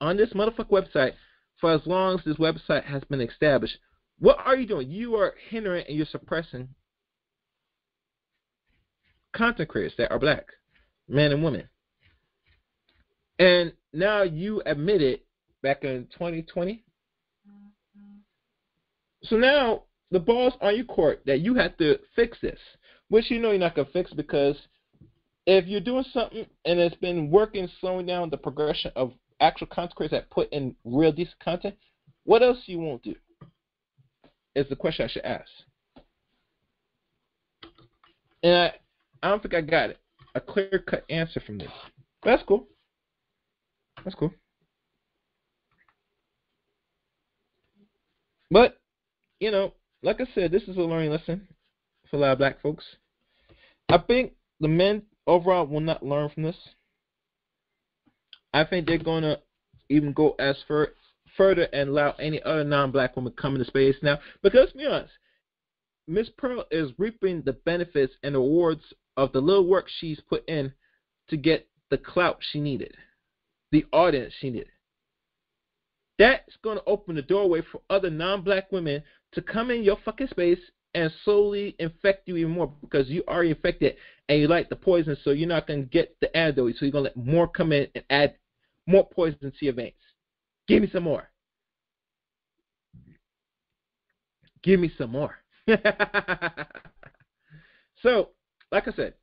[0.00, 1.12] on this motherfucker website
[1.60, 3.76] for as long as this website has been established,
[4.20, 4.90] what are you doing?
[4.90, 6.68] You are hindering and you're suppressing
[9.34, 10.46] content creators that are black
[11.08, 11.68] men and women.
[13.38, 15.24] And now you admit it
[15.62, 16.84] back in 2020.
[19.24, 22.58] So now the ball's on your court that you have to fix this,
[23.08, 24.56] which you know you're not going to fix because
[25.46, 30.10] if you're doing something and it's been working, slowing down the progression of actual creators
[30.10, 31.74] that put in real decent content,
[32.24, 33.14] what else you won't do?
[34.54, 35.48] Is the question I should ask.
[38.42, 38.72] And I,
[39.22, 39.98] I don't think I got it.
[40.34, 41.70] A clear cut answer from this.
[42.24, 42.66] That's cool.
[44.04, 44.32] That's cool.
[48.50, 48.78] But,
[49.40, 49.72] you know,
[50.02, 51.48] like I said, this is a learning lesson
[52.10, 52.84] for a lot of black folks.
[53.88, 56.56] I think the men overall will not learn from this.
[58.52, 59.40] I think they're going to
[59.88, 60.90] even go as far,
[61.36, 64.18] further and allow any other non-black woman come into space now.
[64.42, 65.12] Because, to be honest,
[66.06, 68.82] Miss Pearl is reaping the benefits and rewards
[69.16, 70.72] of the little work she's put in
[71.28, 72.94] to get the clout she needed,
[73.72, 74.68] the audience she needed.
[76.18, 79.02] That's going to open the doorway for other non-black women
[79.32, 80.60] to come in your fucking space
[80.94, 83.96] and slowly infect you even more because you are infected
[84.28, 86.76] and you like the poison, so you're not going to get the antidote.
[86.76, 88.34] So you're going to let more come in and add
[88.86, 89.92] more poison to your veins.
[90.66, 91.28] Give me some more.
[94.62, 95.36] Give me some more.
[98.02, 98.30] so,
[98.70, 99.14] like I said,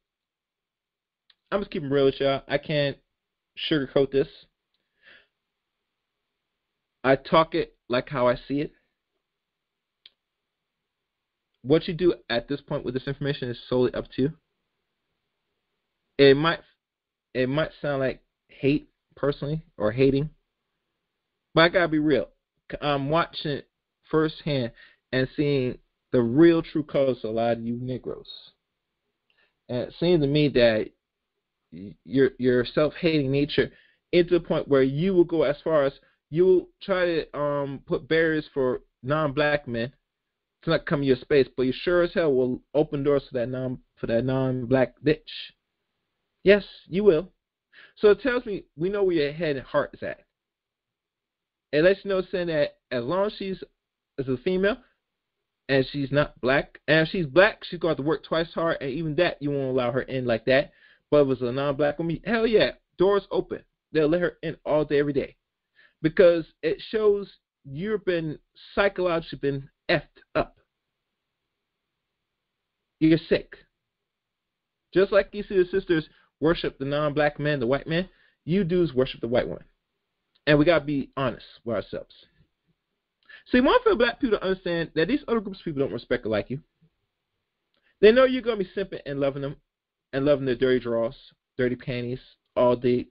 [1.51, 2.43] I'm just keeping real with y'all.
[2.47, 2.97] I can't
[3.69, 4.27] sugarcoat this.
[7.03, 8.71] I talk it like how I see it.
[11.63, 14.33] What you do at this point with this information is solely up to you.
[16.17, 16.59] It might
[17.33, 20.29] it might sound like hate personally or hating,
[21.53, 22.29] but I gotta be real.
[22.81, 23.61] I'm watching
[24.09, 24.71] firsthand
[25.11, 25.77] and seeing
[26.11, 28.51] the real true colors of a lot of you Negroes.
[29.71, 30.89] And it seems to me that
[32.03, 33.71] your your self hating nature
[34.11, 35.93] into the point where you will go as far as
[36.29, 39.93] you will try to um, put barriers for non black men
[40.63, 43.39] to not come to your space, but you sure as hell will open doors for
[43.39, 45.21] that non for that non black bitch.
[46.43, 47.29] Yes, you will.
[47.95, 50.19] So it tells me we know where your head and heart is at.
[51.71, 53.63] It lets you know saying that as long as she's
[54.19, 54.75] as a female
[55.71, 58.53] and she's not black, and if she's black, she's going to have to work twice
[58.53, 60.73] hard, and even that you won't allow her in like that.
[61.09, 63.63] But if it's a non-black woman, hell yeah, doors open.
[63.93, 65.37] They'll let her in all day, every day,
[66.01, 67.31] because it shows
[67.63, 68.37] you've been
[68.75, 70.57] psychologically been effed up.
[72.99, 73.55] You're sick.
[74.93, 76.05] Just like you see the sisters
[76.41, 78.09] worship the non-black man, the white man,
[78.43, 79.63] you dudes worship the white one.
[80.45, 82.13] And we gotta be honest with ourselves.
[83.49, 86.25] See, one for black people to understand that these other groups of people don't respect
[86.25, 86.59] or like you.
[87.99, 89.57] They know you're gonna be simping and loving them
[90.13, 91.15] and loving their dirty drawers,
[91.57, 92.19] dirty panties
[92.55, 93.07] all day,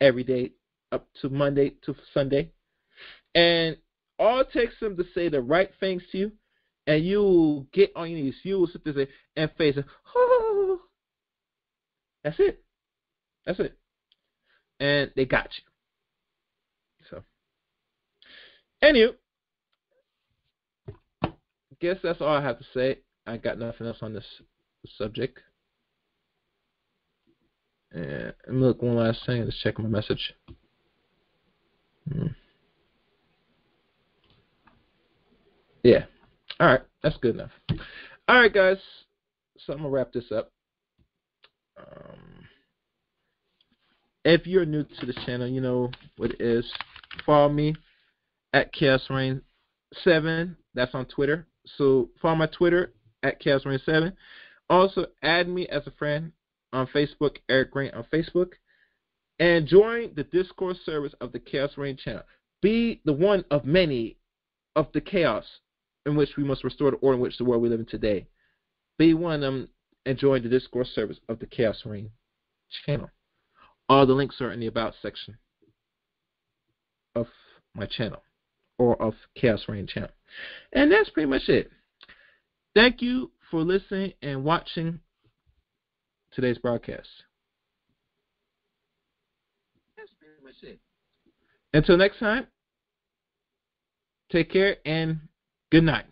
[0.00, 0.52] every day,
[0.92, 2.52] up to Monday to Sunday.
[3.34, 3.76] And
[4.18, 6.32] all it takes them to say the right things to you,
[6.86, 8.36] and you get on your knees.
[8.42, 9.06] You will sit there
[9.36, 9.84] and face it.
[10.14, 10.80] Oh,
[12.22, 12.62] that's it.
[13.44, 13.76] That's it.
[14.80, 15.64] And they got you.
[17.10, 17.22] So,
[18.82, 19.14] anywho,
[21.80, 22.98] guess that's all I have to say.
[23.26, 24.24] I got nothing else on this
[24.96, 25.40] subject.
[27.92, 29.44] And look, one last thing.
[29.44, 30.34] Let's check my message.
[32.12, 32.26] Hmm.
[35.82, 36.04] Yeah.
[36.60, 36.82] All right.
[37.02, 37.50] That's good enough.
[38.28, 38.78] All right, guys.
[39.58, 40.50] So I'm gonna wrap this up.
[41.78, 42.18] Um,
[44.24, 46.70] if you're new to the channel, you know what it is.
[47.24, 47.74] Follow me
[48.52, 49.42] at Chaos Rain
[50.02, 50.56] Seven.
[50.74, 51.46] That's on Twitter.
[51.76, 52.92] So follow my Twitter
[53.22, 54.12] at Chaos Rain Seven.
[54.68, 56.32] Also add me as a friend
[56.72, 58.52] on Facebook, Eric Green on Facebook,
[59.38, 62.22] and join the Discord service of the Chaos Rain channel.
[62.62, 64.16] Be the one of many
[64.74, 65.44] of the chaos
[66.04, 68.26] in which we must restore the order in which the world we live in today.
[68.98, 69.68] Be one of them
[70.04, 72.10] and join the Discord service of the Chaos Rain
[72.84, 73.10] channel.
[73.88, 75.36] All the links are in the About section
[77.14, 77.26] of
[77.74, 78.22] my channel
[78.78, 80.10] or of Chaos Rain channel.
[80.72, 81.70] And that's pretty much it.
[82.74, 85.00] Thank you for listening and watching
[86.32, 87.08] today's broadcast.
[89.96, 90.78] That's pretty much it.
[91.72, 92.46] Until next time,
[94.30, 95.20] take care and
[95.70, 96.06] good night.